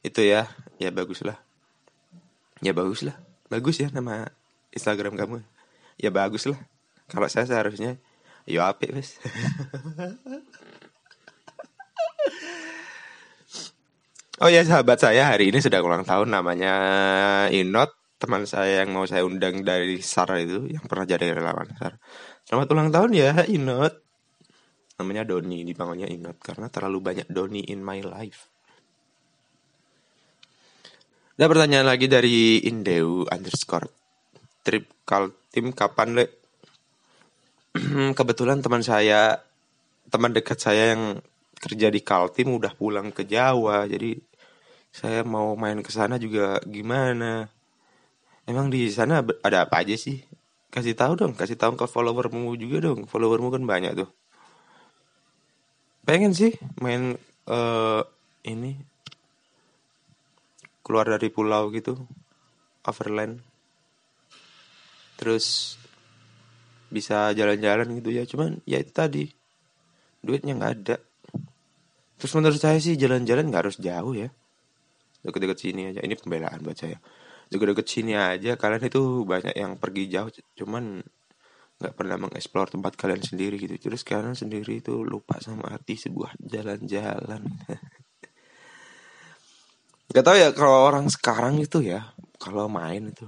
itu 0.07 0.21
ya, 0.25 0.49
ya 0.81 0.89
bagus 0.89 1.21
lah 1.21 1.37
ya 2.61 2.73
bagus 2.73 3.05
lah 3.05 3.17
bagus 3.47 3.77
ya 3.81 3.89
nama 3.93 4.29
Instagram 4.73 5.17
kamu. 5.17 5.41
Ya 5.97 6.13
bagus 6.13 6.45
lah 6.45 6.59
kalau 7.09 7.25
saya 7.31 7.47
seharusnya 7.47 7.97
ya 8.47 8.71
apik 8.71 8.95
wes 8.95 9.19
Oh 14.37 14.53
ya 14.53 14.61
sahabat 14.61 15.01
saya 15.01 15.33
hari 15.33 15.49
ini 15.49 15.57
sudah 15.57 15.81
ulang 15.81 16.05
tahun 16.05 16.29
namanya 16.29 16.73
Inot 17.49 17.89
teman 18.21 18.45
saya 18.45 18.85
yang 18.85 18.93
mau 18.93 19.09
saya 19.09 19.25
undang 19.25 19.65
dari 19.65 19.97
SAR 19.97 20.29
itu 20.37 20.69
yang 20.69 20.85
pernah 20.85 21.09
jadi 21.09 21.33
relawan 21.33 21.65
SAR. 21.73 21.97
Selamat 22.45 22.69
ulang 22.69 22.93
tahun 22.93 23.17
ya 23.17 23.33
Inot. 23.49 23.97
Namanya 25.01 25.25
Doni 25.25 25.65
dipanggilnya 25.65 26.05
Inot 26.13 26.37
karena 26.37 26.69
terlalu 26.69 27.01
banyak 27.01 27.25
Doni 27.33 27.65
in 27.65 27.81
my 27.81 27.97
life. 28.05 28.45
Ada 31.37 31.53
pertanyaan 31.53 31.85
lagi 31.85 32.05
dari 32.05 32.65
Indeu 32.65 33.25
underscore 33.29 33.89
trip 34.65 34.89
kal 35.05 35.33
tim 35.53 35.69
kapan 35.69 36.17
le? 36.17 36.36
Kebetulan 38.17 38.59
teman 38.63 38.81
saya 38.81 39.41
teman 40.07 40.31
dekat 40.31 40.57
saya 40.57 40.95
yang 40.95 41.19
kerja 41.57 41.91
di 41.91 41.99
Kaltim 42.01 42.55
udah 42.55 42.73
pulang 42.73 43.11
ke 43.11 43.27
Jawa. 43.27 43.85
Jadi 43.85 44.17
saya 44.93 45.21
mau 45.27 45.53
main 45.53 45.79
ke 45.83 45.91
sana 45.91 46.17
juga 46.17 46.57
gimana? 46.65 47.49
Emang 48.47 48.71
di 48.71 48.87
sana 48.89 49.21
ada 49.21 49.67
apa 49.67 49.83
aja 49.83 49.93
sih? 49.99 50.23
Kasih 50.71 50.95
tahu 50.95 51.15
dong 51.19 51.33
kasih 51.35 51.59
tahu 51.59 51.75
ke 51.75 51.85
followermu 51.85 52.55
juga 52.55 52.91
dong. 52.91 53.05
Followermu 53.05 53.51
kan 53.51 53.63
banyak 53.67 53.93
tuh. 53.93 54.09
Pengen 56.07 56.31
sih 56.31 56.55
main 56.79 57.19
uh, 57.51 58.01
ini 58.47 58.79
keluar 60.87 61.03
dari 61.03 61.27
pulau 61.27 61.67
gitu 61.75 61.99
overland. 62.87 63.43
Terus 65.19 65.75
bisa 66.87 67.31
jalan-jalan 67.35 67.87
gitu 67.99 68.09
ya. 68.11 68.23
Cuman 68.27 68.59
ya 68.63 68.79
itu 68.79 68.91
tadi 68.91 69.23
duitnya 70.23 70.57
nggak 70.57 70.73
ada. 70.83 70.97
Terus 72.17 72.31
menurut 72.33 72.57
saya 72.57 72.81
sih 72.81 72.97
jalan-jalan 72.97 73.47
nggak 73.47 73.61
harus 73.67 73.77
jauh 73.77 74.13
ya. 74.17 74.29
Deket-deket 75.21 75.57
sini 75.59 75.81
aja. 75.93 76.01
Ini 76.01 76.15
pembelaan 76.17 76.59
buat 76.65 76.77
saya. 76.77 76.97
Deket-deket 77.51 77.87
sini 77.87 78.13
aja. 78.17 78.57
Kalian 78.57 78.83
itu 78.89 79.23
banyak 79.23 79.53
yang 79.53 79.77
pergi 79.77 80.03
jauh. 80.09 80.31
Cuman 80.57 81.03
nggak 81.77 81.93
pernah 81.93 82.17
mengeksplor 82.17 82.73
tempat 82.73 82.97
kalian 82.97 83.21
sendiri 83.21 83.61
gitu. 83.61 83.77
Terus 83.77 84.01
kalian 84.01 84.33
sendiri 84.33 84.81
itu 84.81 85.05
lupa 85.05 85.37
sama 85.37 85.69
arti 85.69 85.93
sebuah 85.93 86.33
jalan-jalan. 86.41 87.45
Gak 90.07 90.23
tau 90.23 90.39
ya 90.39 90.55
kalau 90.55 90.87
orang 90.87 91.11
sekarang 91.11 91.59
itu 91.59 91.83
ya 91.83 92.15
kalau 92.39 92.71
main 92.71 93.11
itu. 93.11 93.27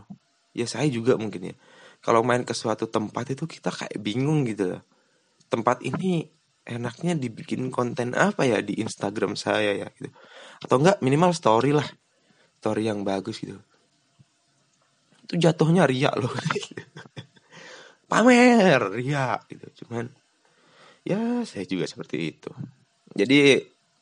Ya 0.56 0.64
saya 0.66 0.88
juga 0.88 1.20
mungkin 1.20 1.54
ya 1.54 1.56
kalau 2.00 2.24
main 2.24 2.48
ke 2.48 2.56
suatu 2.56 2.88
tempat 2.88 3.36
itu 3.36 3.44
kita 3.44 3.72
kayak 3.72 4.00
bingung 4.00 4.48
gitu. 4.48 4.80
Tempat 5.52 5.84
ini 5.84 6.24
enaknya 6.64 7.18
dibikin 7.18 7.68
konten 7.74 8.16
apa 8.16 8.48
ya 8.48 8.64
di 8.64 8.80
Instagram 8.80 9.36
saya 9.36 9.76
ya 9.76 9.88
gitu. 10.00 10.08
Atau 10.64 10.80
enggak 10.80 11.04
minimal 11.04 11.36
story 11.36 11.76
lah. 11.76 11.88
Story 12.64 12.88
yang 12.88 13.04
bagus 13.04 13.44
gitu. 13.44 13.60
Itu 15.28 15.36
jatuhnya 15.36 15.84
riak 15.84 16.16
loh. 16.16 16.32
Pamer 18.10 18.82
riak 18.96 19.52
gitu. 19.52 19.84
Cuman 19.84 20.08
ya 21.04 21.44
saya 21.44 21.68
juga 21.68 21.84
seperti 21.84 22.18
itu. 22.32 22.52
Jadi 23.12 23.60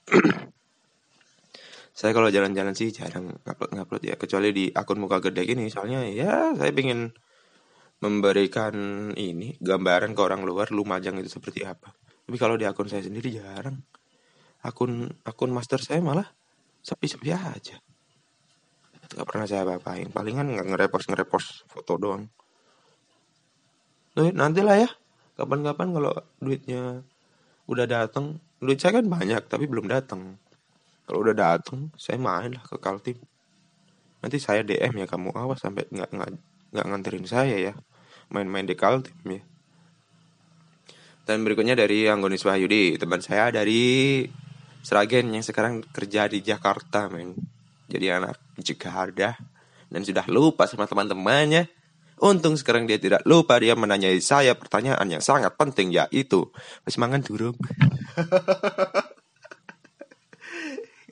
saya 1.98 2.12
kalau 2.14 2.30
jalan-jalan 2.30 2.78
sih 2.78 2.94
jarang 2.94 3.42
ngupload 3.42 3.74
ngupload 3.74 4.04
ya. 4.06 4.16
Kecuali 4.22 4.54
di 4.54 4.66
akun 4.70 5.02
muka 5.02 5.18
gede 5.18 5.50
ini 5.50 5.66
soalnya 5.74 6.06
ya 6.06 6.54
saya 6.54 6.70
pengen 6.70 7.10
memberikan 7.98 8.74
ini 9.18 9.58
gambaran 9.58 10.14
ke 10.14 10.22
orang 10.22 10.46
luar 10.46 10.70
Lumajang 10.70 11.18
itu 11.18 11.30
seperti 11.32 11.66
apa. 11.66 11.94
Tapi 12.28 12.38
kalau 12.38 12.60
di 12.60 12.68
akun 12.68 12.92
saya 12.92 13.02
sendiri 13.02 13.34
jarang. 13.34 13.82
Akun 14.62 15.10
akun 15.24 15.52
master 15.54 15.82
saya 15.82 16.04
malah 16.04 16.28
sepi-sepi 16.84 17.30
aja. 17.34 17.78
Nggak 19.16 19.26
pernah 19.26 19.46
saya 19.48 19.64
apa-apain. 19.64 20.12
Palingan 20.12 20.52
nggak 20.54 20.68
ngerepost 20.68 21.08
ngerepost 21.10 21.48
foto 21.72 21.94
doang. 21.98 22.24
Nanti 24.18 24.62
lah 24.62 24.78
ya. 24.78 24.90
Kapan-kapan 25.38 25.94
kalau 25.94 26.14
duitnya 26.42 27.06
udah 27.70 27.86
datang 27.86 28.42
duit 28.58 28.82
saya 28.82 28.98
kan 28.98 29.06
banyak 29.06 29.46
tapi 29.46 29.70
belum 29.70 29.86
datang 29.86 30.42
kalau 31.06 31.22
udah 31.22 31.36
datang 31.38 31.94
saya 31.96 32.20
main 32.20 32.52
lah 32.52 32.66
ke 32.68 32.76
Kaltim. 32.82 33.16
Nanti 34.20 34.44
saya 34.44 34.66
DM 34.66 35.00
ya 35.00 35.08
kamu 35.08 35.32
awas 35.32 35.64
sampai 35.64 35.88
nggak 35.88 36.10
nggak 36.12 36.30
nggak 36.72 36.86
nganterin 36.88 37.26
saya 37.28 37.56
ya. 37.58 37.74
Main-main 38.32 38.68
di 38.68 38.76
Kaltim 38.76 39.16
ya. 39.28 39.42
Dan 41.28 41.44
berikutnya 41.44 41.76
dari 41.76 42.08
Anggonis 42.08 42.48
Wahyudi 42.48 42.96
teman 42.96 43.20
saya 43.20 43.52
dari 43.52 44.24
Seragen 44.80 45.36
yang 45.36 45.44
sekarang 45.44 45.84
kerja 45.92 46.32
di 46.32 46.40
Jakarta 46.40 47.12
men. 47.12 47.36
Jadi 47.92 48.08
anak 48.08 48.40
Jakarta 48.56 49.36
dan 49.92 50.02
sudah 50.08 50.24
lupa 50.32 50.64
sama 50.64 50.88
teman-temannya. 50.88 51.68
Untung 52.18 52.56
sekarang 52.58 52.90
dia 52.90 52.98
tidak 52.98 53.22
lupa 53.28 53.60
dia 53.60 53.76
menanyai 53.78 54.18
saya 54.24 54.58
pertanyaan 54.58 55.06
yang 55.06 55.22
sangat 55.22 55.54
penting 55.60 55.92
yaitu 55.92 56.48
masih 56.88 57.00
mangan 57.04 57.22
durung. 57.22 57.54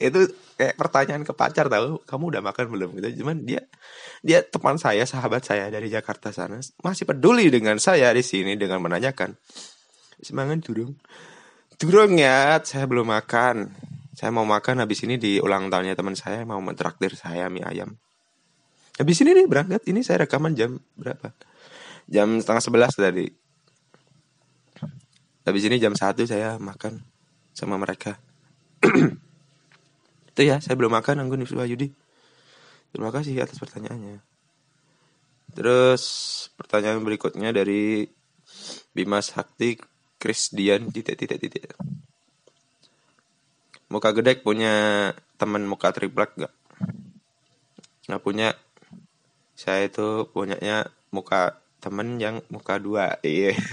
itu 0.08 0.22
kayak 0.56 0.76
pertanyaan 0.80 1.24
ke 1.28 1.36
pacar 1.36 1.68
tahu 1.68 2.04
kamu 2.08 2.24
udah 2.36 2.42
makan 2.42 2.66
belum 2.72 2.90
gitu 3.00 3.24
cuman 3.24 3.44
dia 3.44 3.62
dia 4.24 4.40
teman 4.42 4.80
saya 4.80 5.04
sahabat 5.04 5.44
saya 5.44 5.68
dari 5.68 5.92
Jakarta 5.92 6.32
sana 6.32 6.64
masih 6.80 7.04
peduli 7.04 7.52
dengan 7.52 7.76
saya 7.78 8.12
di 8.16 8.24
sini 8.24 8.56
dengan 8.56 8.80
menanyakan 8.80 9.36
semangat 10.24 10.64
durung 10.64 10.96
durung 11.76 12.16
ya 12.16 12.58
saya 12.64 12.88
belum 12.88 13.12
makan 13.12 13.76
saya 14.16 14.32
mau 14.32 14.48
makan 14.48 14.80
habis 14.80 15.04
ini 15.04 15.20
di 15.20 15.44
ulang 15.44 15.68
tahunnya 15.68 16.00
teman 16.00 16.16
saya 16.16 16.48
mau 16.48 16.64
mentraktir 16.64 17.20
saya 17.20 17.52
mie 17.52 17.68
ayam 17.68 18.00
Habis 18.96 19.28
ini 19.28 19.36
nih 19.36 19.48
berangkat. 19.48 19.82
Ini 19.92 20.00
saya 20.08 20.24
rekaman 20.24 20.56
jam 20.56 20.80
berapa? 20.96 21.36
Jam 22.08 22.40
setengah 22.40 22.64
sebelas 22.64 22.94
tadi. 22.96 23.28
Habis 25.46 25.64
ini 25.68 25.78
jam 25.78 25.94
satu 25.94 26.24
saya 26.24 26.56
makan 26.58 27.04
sama 27.52 27.76
mereka. 27.76 28.18
Itu 30.36 30.44
ya, 30.44 30.60
saya 30.60 30.76
belum 30.76 30.92
makan 30.92 31.24
Anggun 31.24 31.48
Yudi. 31.48 31.96
Terima 32.92 33.08
kasih 33.08 33.40
atas 33.40 33.56
pertanyaannya. 33.56 34.20
Terus 35.56 36.04
pertanyaan 36.60 37.00
berikutnya 37.08 37.56
dari 37.56 38.04
Bima 38.92 39.24
Sakti 39.24 39.80
Krisdian 40.20 40.92
titik 40.92 41.16
titik 41.16 41.40
titik. 41.40 41.72
Muka 43.88 44.12
gedek 44.12 44.44
punya 44.44 45.16
teman 45.40 45.64
muka 45.64 45.96
triplek 45.96 46.36
gak? 46.36 46.52
Nggak 48.12 48.24
punya 48.28 48.60
saya 49.56 49.88
itu 49.88 50.28
punyanya 50.36 50.92
muka 51.16 51.64
temen 51.80 52.20
yang 52.20 52.44
muka 52.52 52.76
dua 52.76 53.24
iya 53.24 53.56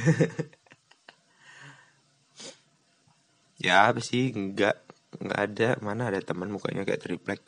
ya 3.66 3.90
apa 3.90 3.98
sih 3.98 4.30
enggak 4.30 4.78
enggak 5.20 5.40
ada. 5.40 5.68
Mana 5.84 6.08
ada 6.08 6.20
teman 6.22 6.48
mukanya 6.48 6.86
kayak 6.86 7.02
triplek 7.02 7.40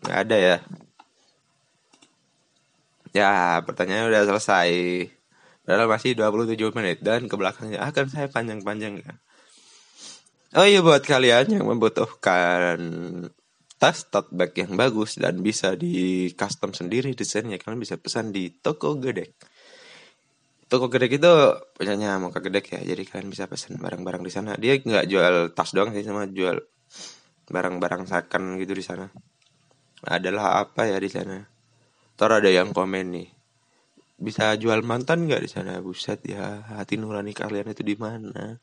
enggak 0.00 0.16
ada 0.26 0.36
ya? 0.36 0.56
Ya 3.12 3.60
pertanyaannya 3.62 4.08
udah 4.08 4.22
selesai. 4.32 4.70
Padahal 5.62 5.86
masih 5.86 6.18
27 6.18 6.74
menit 6.74 6.98
dan 7.06 7.30
ke 7.30 7.34
belakangnya 7.38 7.78
akan 7.86 8.06
saya 8.10 8.26
panjang-panjang 8.26 8.98
ya. 8.98 9.12
Oh 10.52 10.66
iya 10.66 10.82
buat 10.84 11.00
kalian 11.06 11.48
yang 11.48 11.64
membutuhkan 11.64 12.76
tas 13.82 14.06
tote 14.06 14.30
bag 14.30 14.54
yang 14.54 14.78
bagus 14.78 15.18
dan 15.18 15.42
bisa 15.42 15.74
di 15.74 16.30
custom 16.38 16.70
sendiri 16.70 17.18
desainnya 17.18 17.58
kalian 17.58 17.82
bisa 17.82 17.98
pesan 17.98 18.30
di 18.30 18.46
toko 18.62 18.94
gedek 18.94 19.34
toko 20.72 20.88
gedek 20.88 21.20
itu 21.20 21.28
punyanya 21.76 22.16
muka 22.16 22.40
gedek 22.40 22.72
ya. 22.72 22.80
Jadi 22.80 23.04
kalian 23.04 23.28
bisa 23.28 23.44
pesan 23.44 23.76
barang-barang 23.76 24.24
di 24.24 24.32
sana. 24.32 24.56
Dia 24.56 24.80
nggak 24.80 25.04
jual 25.04 25.52
tas 25.52 25.76
doang 25.76 25.92
sih 25.92 26.00
sama 26.00 26.24
jual 26.24 26.56
barang-barang 27.52 28.08
second 28.08 28.56
gitu 28.56 28.72
di 28.72 28.80
sana. 28.80 29.12
Adalah 30.08 30.64
apa 30.64 30.88
ya 30.88 30.96
di 30.96 31.12
sana? 31.12 31.44
Ntar 32.16 32.40
ada 32.40 32.48
yang 32.48 32.72
komen 32.72 33.12
nih. 33.12 33.28
Bisa 34.16 34.56
jual 34.56 34.80
mantan 34.80 35.28
nggak 35.28 35.44
di 35.44 35.50
sana? 35.52 35.76
Buset 35.84 36.24
ya 36.24 36.64
hati 36.64 36.96
nurani 36.96 37.36
kalian 37.36 37.68
itu 37.68 37.84
di 37.84 37.92
mana? 38.00 38.56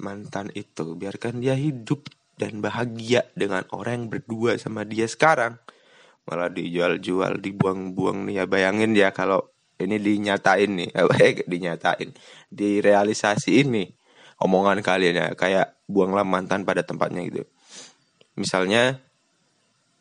Mantan 0.00 0.48
itu 0.56 0.96
biarkan 0.96 1.44
dia 1.44 1.52
hidup 1.52 2.08
dan 2.40 2.64
bahagia 2.64 3.28
dengan 3.36 3.68
orang 3.76 4.00
yang 4.00 4.06
berdua 4.08 4.56
sama 4.56 4.88
dia 4.88 5.04
sekarang. 5.04 5.60
Malah 6.24 6.48
dijual-jual 6.48 7.44
dibuang-buang 7.44 8.24
nih 8.24 8.40
ya 8.40 8.44
bayangin 8.48 8.96
ya 8.96 9.12
kalau 9.12 9.55
ini 9.76 9.96
dinyatain 10.00 10.70
nih 10.72 10.90
eh 11.24 11.44
dinyatain. 11.44 12.10
Direalisasi 12.48 13.64
ini 13.64 13.84
omongan 14.40 14.80
kalian 14.80 15.14
ya 15.16 15.26
kayak 15.36 15.76
buanglah 15.88 16.24
mantan 16.24 16.64
pada 16.64 16.84
tempatnya 16.84 17.24
gitu. 17.28 17.42
Misalnya 18.36 19.00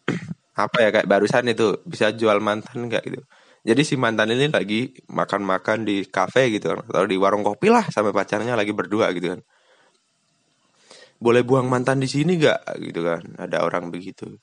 apa 0.56 0.78
ya 0.80 0.90
kayak 0.96 1.08
barusan 1.08 1.52
itu 1.52 1.80
bisa 1.84 2.12
jual 2.16 2.40
mantan 2.40 2.88
nggak 2.88 3.04
gitu? 3.04 3.22
Jadi 3.66 3.82
si 3.82 3.98
mantan 3.98 4.30
ini 4.30 4.46
lagi 4.54 4.94
makan-makan 5.10 5.90
di 5.90 6.06
kafe 6.06 6.54
gitu 6.54 6.70
kan 6.70 6.86
atau 6.86 7.10
di 7.10 7.18
warung 7.18 7.42
kopi 7.42 7.74
lah 7.74 7.90
sama 7.90 8.14
pacarnya 8.14 8.54
lagi 8.54 8.70
berdua 8.78 9.10
gitu 9.18 9.34
kan. 9.34 9.42
Boleh 11.18 11.42
buang 11.42 11.66
mantan 11.66 11.98
di 11.98 12.06
sini 12.06 12.38
gak 12.38 12.78
gitu 12.78 13.02
kan 13.02 13.26
ada 13.42 13.66
orang 13.66 13.90
begitu. 13.90 14.38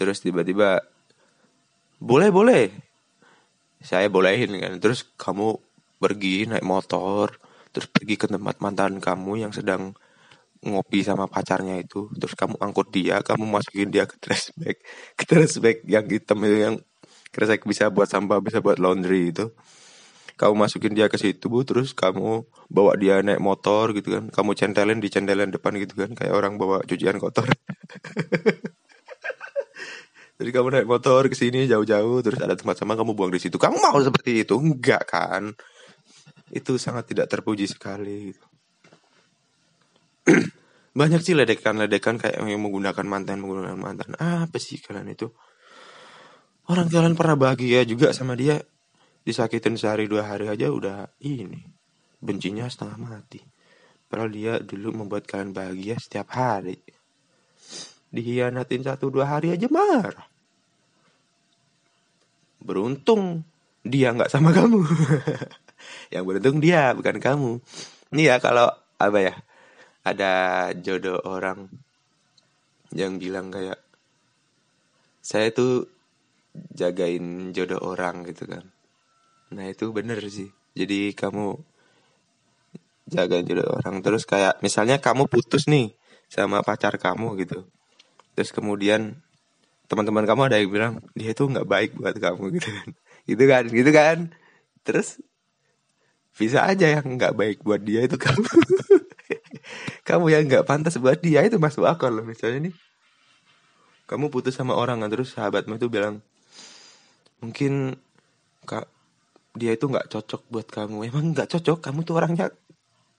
Terus 0.00 0.24
tiba-tiba 0.24 0.80
boleh 2.00 2.32
boleh 2.32 2.72
saya 3.80 4.06
bolehin 4.12 4.52
kan. 4.60 4.76
Terus 4.78 5.08
kamu 5.16 5.56
pergi 6.00 6.48
naik 6.48 6.64
motor 6.64 7.36
terus 7.70 7.86
pergi 7.86 8.18
ke 8.18 8.26
tempat 8.26 8.58
mantan 8.58 8.98
kamu 8.98 9.46
yang 9.46 9.52
sedang 9.54 9.94
ngopi 10.64 11.00
sama 11.04 11.26
pacarnya 11.26 11.80
itu. 11.80 12.12
Terus 12.16 12.34
kamu 12.36 12.60
angkut 12.60 12.92
dia 12.92 13.24
kamu 13.24 13.44
masukin 13.48 13.88
dia 13.88 14.04
ke 14.04 14.16
trash 14.20 14.52
bag. 14.56 14.76
Ke 15.18 15.24
trash 15.28 15.56
bag 15.62 15.84
yang 15.88 16.04
hitam 16.08 16.38
itu 16.44 16.56
yang 16.60 16.76
kresek 17.32 17.64
bisa 17.64 17.88
buat 17.88 18.08
sampah 18.10 18.38
bisa 18.44 18.60
buat 18.60 18.76
laundry 18.82 19.32
itu. 19.32 19.52
Kamu 20.40 20.56
masukin 20.56 20.96
dia 20.96 21.04
ke 21.12 21.20
situ 21.20 21.52
bu 21.52 21.68
terus 21.68 21.92
kamu 21.92 22.48
bawa 22.72 22.96
dia 22.96 23.20
naik 23.20 23.40
motor 23.44 23.92
gitu 23.96 24.16
kan. 24.16 24.24
Kamu 24.32 24.56
centelin 24.56 24.98
di 25.00 25.08
centelin 25.12 25.52
depan 25.52 25.76
gitu 25.76 25.94
kan. 26.00 26.10
Kayak 26.16 26.34
orang 26.36 26.56
bawa 26.56 26.80
cucian 26.88 27.20
kotor 27.20 27.44
jadi 30.40 30.56
kamu 30.56 30.72
naik 30.72 30.88
motor 30.88 31.28
ke 31.28 31.36
sini 31.36 31.68
jauh-jauh 31.68 32.24
terus 32.24 32.40
ada 32.40 32.56
tempat 32.56 32.80
sama 32.80 32.96
kamu 32.96 33.12
buang 33.12 33.28
di 33.28 33.36
situ. 33.36 33.60
Kamu 33.60 33.76
mau 33.76 34.00
seperti 34.00 34.40
itu? 34.40 34.56
Enggak 34.56 35.04
kan? 35.04 35.52
Itu 36.48 36.80
sangat 36.80 37.12
tidak 37.12 37.28
terpuji 37.28 37.68
sekali 37.68 38.32
gitu. 38.32 38.44
banyak 41.00 41.20
sih 41.20 41.36
ledekan-ledekan 41.36 42.16
kayak 42.16 42.40
yang 42.40 42.56
menggunakan 42.56 43.04
mantan 43.04 43.44
menggunakan 43.44 43.76
mantan. 43.76 44.16
Apa 44.16 44.56
sih 44.56 44.80
kalian 44.80 45.12
itu? 45.12 45.28
Orang 46.72 46.88
kalian 46.88 47.20
pernah 47.20 47.36
bahagia 47.36 47.84
juga 47.84 48.16
sama 48.16 48.32
dia. 48.32 48.64
Disakitin 49.20 49.76
sehari 49.76 50.08
dua 50.08 50.24
hari 50.24 50.48
aja 50.48 50.72
udah 50.72 51.20
ini 51.20 51.68
bencinya 52.16 52.64
setengah 52.64 52.96
mati. 52.96 53.44
Padahal 54.08 54.32
dia 54.32 54.56
dulu 54.56 55.04
membuat 55.04 55.28
kalian 55.28 55.52
bahagia 55.52 56.00
setiap 56.00 56.32
hari. 56.32 56.80
Dihianatin 58.08 58.88
satu 58.88 59.12
dua 59.12 59.28
hari 59.36 59.52
aja 59.52 59.68
marah 59.68 60.29
beruntung 62.60 63.44
dia 63.82 64.12
nggak 64.12 64.30
sama 64.30 64.52
kamu. 64.52 64.84
Yang 66.14 66.24
beruntung 66.24 66.58
dia 66.60 66.92
bukan 66.92 67.16
kamu. 67.18 67.50
Ini 68.12 68.22
ya 68.22 68.36
kalau 68.38 68.68
apa 69.00 69.18
ya 69.18 69.34
ada 70.04 70.32
jodoh 70.76 71.20
orang 71.24 71.68
yang 72.90 73.22
bilang 73.22 73.54
kayak 73.54 73.78
saya 75.22 75.54
tuh 75.54 75.86
jagain 76.74 77.54
jodoh 77.54 77.80
orang 77.80 78.26
gitu 78.26 78.50
kan. 78.50 78.66
Nah 79.54 79.70
itu 79.70 79.94
bener 79.94 80.18
sih. 80.26 80.50
Jadi 80.74 81.14
kamu 81.14 81.54
jagain 83.10 83.46
jodoh 83.46 83.78
orang. 83.78 84.02
Terus 84.02 84.26
kayak 84.26 84.58
misalnya 84.64 84.98
kamu 84.98 85.30
putus 85.30 85.70
nih 85.70 85.94
sama 86.26 86.66
pacar 86.66 86.98
kamu 86.98 87.38
gitu. 87.46 87.66
Terus 88.34 88.50
kemudian 88.50 89.22
teman-teman 89.90 90.22
kamu 90.22 90.40
ada 90.46 90.56
yang 90.62 90.70
bilang 90.70 90.94
dia 91.18 91.34
itu 91.34 91.42
nggak 91.42 91.66
baik 91.66 91.90
buat 91.98 92.14
kamu 92.14 92.44
gitu 92.54 92.70
kan. 92.70 92.88
Gitu 93.26 93.44
kan 93.50 93.64
gitu 93.66 93.90
kan. 93.90 94.18
Terus 94.86 95.18
bisa 96.38 96.62
aja 96.62 96.86
yang 96.86 97.18
nggak 97.18 97.34
baik 97.34 97.58
buat 97.66 97.82
dia 97.82 98.06
itu 98.06 98.14
kamu. 98.14 98.46
Kamu 100.08 100.26
yang 100.32 100.48
nggak 100.48 100.66
pantas 100.66 100.96
buat 100.98 101.20
dia 101.20 101.44
itu 101.44 101.60
masuk 101.60 101.86
akal 101.86 102.10
loh. 102.10 102.24
Misalnya 102.24 102.70
nih 102.70 102.74
kamu 104.10 104.26
putus 104.26 104.58
sama 104.58 104.74
orang 104.74 105.06
kan 105.06 105.10
terus 105.12 105.38
sahabatmu 105.38 105.78
itu 105.78 105.86
bilang 105.86 106.18
mungkin 107.38 107.94
kak 108.66 108.90
dia 109.54 109.70
itu 109.78 109.86
nggak 109.86 110.10
cocok 110.10 110.42
buat 110.50 110.66
kamu. 110.66 111.06
Emang 111.06 111.30
nggak 111.30 111.46
cocok 111.46 111.78
kamu 111.78 112.02
tuh 112.02 112.14
orangnya 112.18 112.46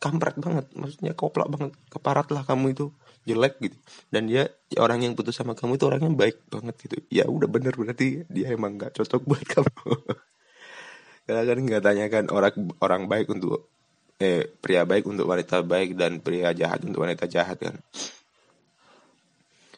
kampret 0.04 0.36
banget. 0.42 0.68
Maksudnya 0.76 1.14
koplak 1.16 1.48
banget 1.48 1.72
keparat 1.88 2.28
lah 2.34 2.44
kamu 2.44 2.76
itu 2.76 2.92
jelek 3.28 3.62
gitu 3.62 3.78
dan 4.10 4.26
dia 4.26 4.50
orang 4.82 5.06
yang 5.06 5.14
putus 5.14 5.38
sama 5.38 5.54
kamu 5.54 5.78
itu 5.78 5.86
orangnya 5.86 6.10
baik 6.10 6.50
banget 6.50 6.76
gitu 6.82 6.98
ya 7.14 7.30
udah 7.30 7.46
bener 7.46 7.74
berarti 7.78 8.26
dia 8.26 8.54
emang 8.54 8.78
nggak 8.82 8.98
cocok 8.98 9.22
buat 9.26 9.46
kamu 9.54 9.94
karena 11.30 11.42
kan 11.46 11.58
nggak 11.62 11.84
tanyakan 11.86 12.26
orang 12.34 12.56
orang 12.82 13.04
baik 13.06 13.28
untuk 13.30 13.70
eh 14.22 14.46
pria 14.50 14.86
baik 14.86 15.06
untuk 15.06 15.30
wanita 15.30 15.62
baik 15.62 15.98
dan 15.98 16.22
pria 16.22 16.54
jahat 16.54 16.82
untuk 16.86 17.06
wanita 17.06 17.30
jahat 17.30 17.58
kan 17.62 17.78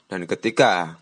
dan 0.07 0.29
ketika 0.29 0.99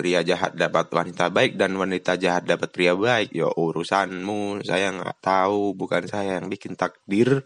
pria 0.00 0.24
jahat 0.24 0.56
dapat 0.56 0.88
wanita 0.88 1.28
baik 1.28 1.60
dan 1.60 1.76
wanita 1.76 2.16
jahat 2.16 2.48
dapat 2.48 2.72
pria 2.72 2.96
baik, 2.96 3.36
ya 3.36 3.52
urusanmu. 3.52 4.64
Saya 4.64 4.96
nggak 4.96 5.20
tahu, 5.20 5.76
bukan 5.76 6.08
saya 6.08 6.40
yang 6.40 6.48
bikin 6.48 6.72
takdir. 6.72 7.44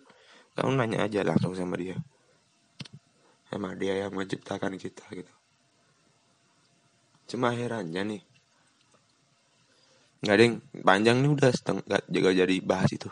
Kamu 0.54 0.78
nanya 0.78 1.10
aja 1.10 1.26
langsung 1.26 1.58
sama 1.58 1.74
dia. 1.74 1.98
Sama 3.54 3.78
dia 3.78 3.94
yang 3.94 4.10
menciptakan 4.10 4.74
kita 4.74 5.06
gitu. 5.14 5.30
Cuma 7.30 7.54
herannya 7.54 8.02
nih. 8.02 8.22
Nggak 10.26 10.34
ada 10.34 10.42
yang 10.42 10.56
panjang 10.82 11.16
nih 11.22 11.30
udah 11.30 11.50
setengah 11.54 12.02
juga 12.10 12.34
jadi 12.34 12.56
bahas 12.66 12.90
itu. 12.90 13.06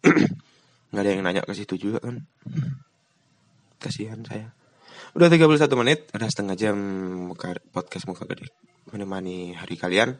nggak 0.88 1.02
ada 1.04 1.10
yang 1.12 1.20
nanya 1.20 1.44
ke 1.44 1.52
situ 1.52 1.76
juga 1.76 2.00
kan. 2.00 2.24
Kasihan 3.76 4.24
saya. 4.24 4.56
Udah 5.12 5.28
31 5.28 5.68
menit, 5.76 6.08
udah 6.16 6.28
setengah 6.32 6.56
jam 6.56 6.80
muka, 7.28 7.52
podcast 7.68 8.08
muka 8.08 8.24
gede 8.24 8.48
menemani 8.88 9.52
hari 9.58 9.74
kalian. 9.74 10.14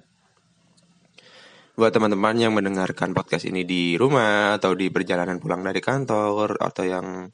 Buat 1.74 1.90
teman-teman 1.94 2.38
yang 2.38 2.54
mendengarkan 2.54 3.14
podcast 3.14 3.46
ini 3.46 3.66
di 3.66 3.98
rumah 3.98 4.58
atau 4.58 4.78
di 4.78 4.90
perjalanan 4.90 5.42
pulang 5.42 5.62
dari 5.62 5.82
kantor 5.82 6.58
atau 6.62 6.84
yang 6.86 7.30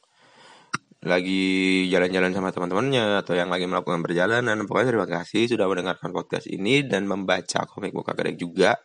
lagi 1.00 1.88
jalan-jalan 1.88 2.36
sama 2.36 2.52
teman-temannya 2.52 3.24
atau 3.24 3.32
yang 3.32 3.48
lagi 3.48 3.64
melakukan 3.64 4.04
perjalanan, 4.04 4.68
pokoknya 4.68 4.88
terima 4.92 5.08
kasih 5.08 5.48
sudah 5.48 5.64
mendengarkan 5.64 6.12
podcast 6.12 6.44
ini 6.44 6.84
dan 6.84 7.08
membaca 7.08 7.64
komik 7.64 7.96
muka 7.96 8.12
gede 8.12 8.36
juga. 8.36 8.76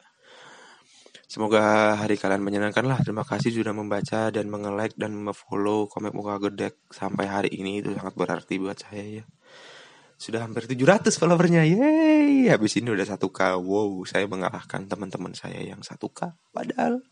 Semoga 1.25 1.97
hari 1.99 2.15
kalian 2.15 2.39
menyenangkan 2.39 2.87
lah. 2.87 3.03
Terima 3.03 3.27
kasih 3.27 3.51
sudah 3.51 3.75
membaca 3.75 4.31
dan 4.31 4.47
mengelike 4.47 4.95
dan 4.95 5.11
memfollow 5.11 5.91
komik 5.91 6.15
muka 6.15 6.39
gede 6.39 6.79
sampai 6.87 7.27
hari 7.27 7.51
ini 7.51 7.83
itu 7.83 7.91
sangat 7.91 8.15
berarti 8.15 8.55
buat 8.63 8.79
saya 8.79 9.19
ya. 9.19 9.23
Sudah 10.15 10.47
hampir 10.47 10.63
700 10.63 11.11
followernya. 11.19 11.67
Yeay. 11.67 12.47
Habis 12.47 12.79
ini 12.79 12.95
udah 12.95 13.03
1K. 13.03 13.59
Wow, 13.59 14.07
saya 14.07 14.23
mengalahkan 14.31 14.87
teman-teman 14.87 15.35
saya 15.35 15.59
yang 15.59 15.83
1K. 15.83 16.31
Padahal 16.55 17.03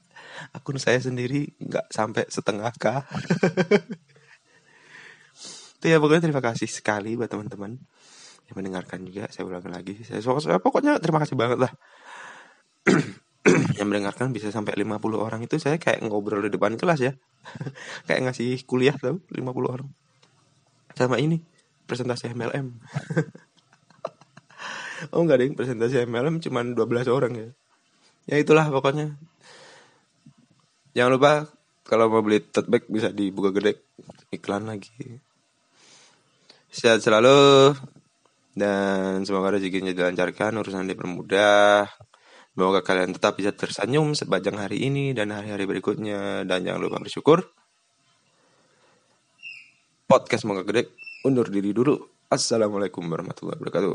akun 0.56 0.80
saya 0.80 1.04
sendiri 1.04 1.52
nggak 1.60 1.92
sampai 1.92 2.24
setengah 2.32 2.72
K. 2.80 3.04
itu 5.84 5.92
ya 5.92 6.00
pokoknya 6.00 6.24
terima 6.24 6.40
kasih 6.40 6.72
sekali 6.72 7.20
buat 7.20 7.28
teman-teman 7.28 7.76
yang 8.48 8.56
mendengarkan 8.56 9.04
juga. 9.04 9.28
Saya 9.28 9.52
ulang 9.52 9.68
lagi. 9.68 10.00
Saya, 10.00 10.24
saya 10.24 10.64
pokoknya 10.64 10.96
terima 11.04 11.20
kasih 11.20 11.36
banget 11.36 11.60
lah. 11.60 11.72
yang 13.84 13.92
mendengarkan 13.92 14.32
bisa 14.32 14.48
sampai 14.48 14.80
50 14.80 14.96
orang 15.20 15.44
itu 15.44 15.60
saya 15.60 15.76
kayak 15.76 16.00
ngobrol 16.08 16.40
di 16.40 16.48
depan 16.48 16.80
kelas 16.80 17.04
ya. 17.04 17.12
kayak 18.08 18.32
ngasih 18.32 18.64
kuliah 18.64 18.96
tau 18.96 19.20
50 19.28 19.44
orang. 19.68 19.92
Sama 20.96 21.20
ini 21.20 21.44
presentasi 21.84 22.32
MLM. 22.32 22.80
oh 25.12 25.20
enggak 25.20 25.44
deh, 25.44 25.52
presentasi 25.52 26.08
MLM 26.08 26.40
cuma 26.40 26.64
12 26.64 27.12
orang 27.12 27.34
ya. 27.36 27.50
Ya 28.24 28.40
itulah 28.40 28.72
pokoknya. 28.72 29.20
Jangan 30.96 31.12
lupa 31.12 31.52
kalau 31.84 32.08
mau 32.08 32.24
beli 32.24 32.40
tote 32.40 32.72
bag 32.72 32.88
bisa 32.88 33.12
dibuka 33.12 33.52
gede 33.52 33.84
iklan 34.32 34.64
lagi. 34.64 35.20
Sehat 36.74 37.06
selalu 37.06 37.78
dan 38.58 39.22
semoga 39.30 39.54
rezekinya 39.54 39.94
dilancarkan, 39.94 40.58
urusan 40.58 40.90
dipermudah. 40.90 41.86
Semoga 42.50 42.82
kalian 42.82 43.14
tetap 43.14 43.38
bisa 43.38 43.54
tersenyum 43.54 44.18
sepanjang 44.18 44.58
hari 44.58 44.90
ini 44.90 45.14
dan 45.14 45.30
hari-hari 45.30 45.70
berikutnya. 45.70 46.42
Dan 46.50 46.66
jangan 46.66 46.82
lupa 46.82 46.98
bersyukur. 46.98 47.46
Podcast 50.10 50.50
Moga 50.50 50.66
Gede 50.66 50.90
undur 51.22 51.46
diri 51.54 51.78
dulu. 51.78 51.94
Assalamualaikum 52.34 53.06
warahmatullahi 53.06 53.62
wabarakatuh. 53.62 53.94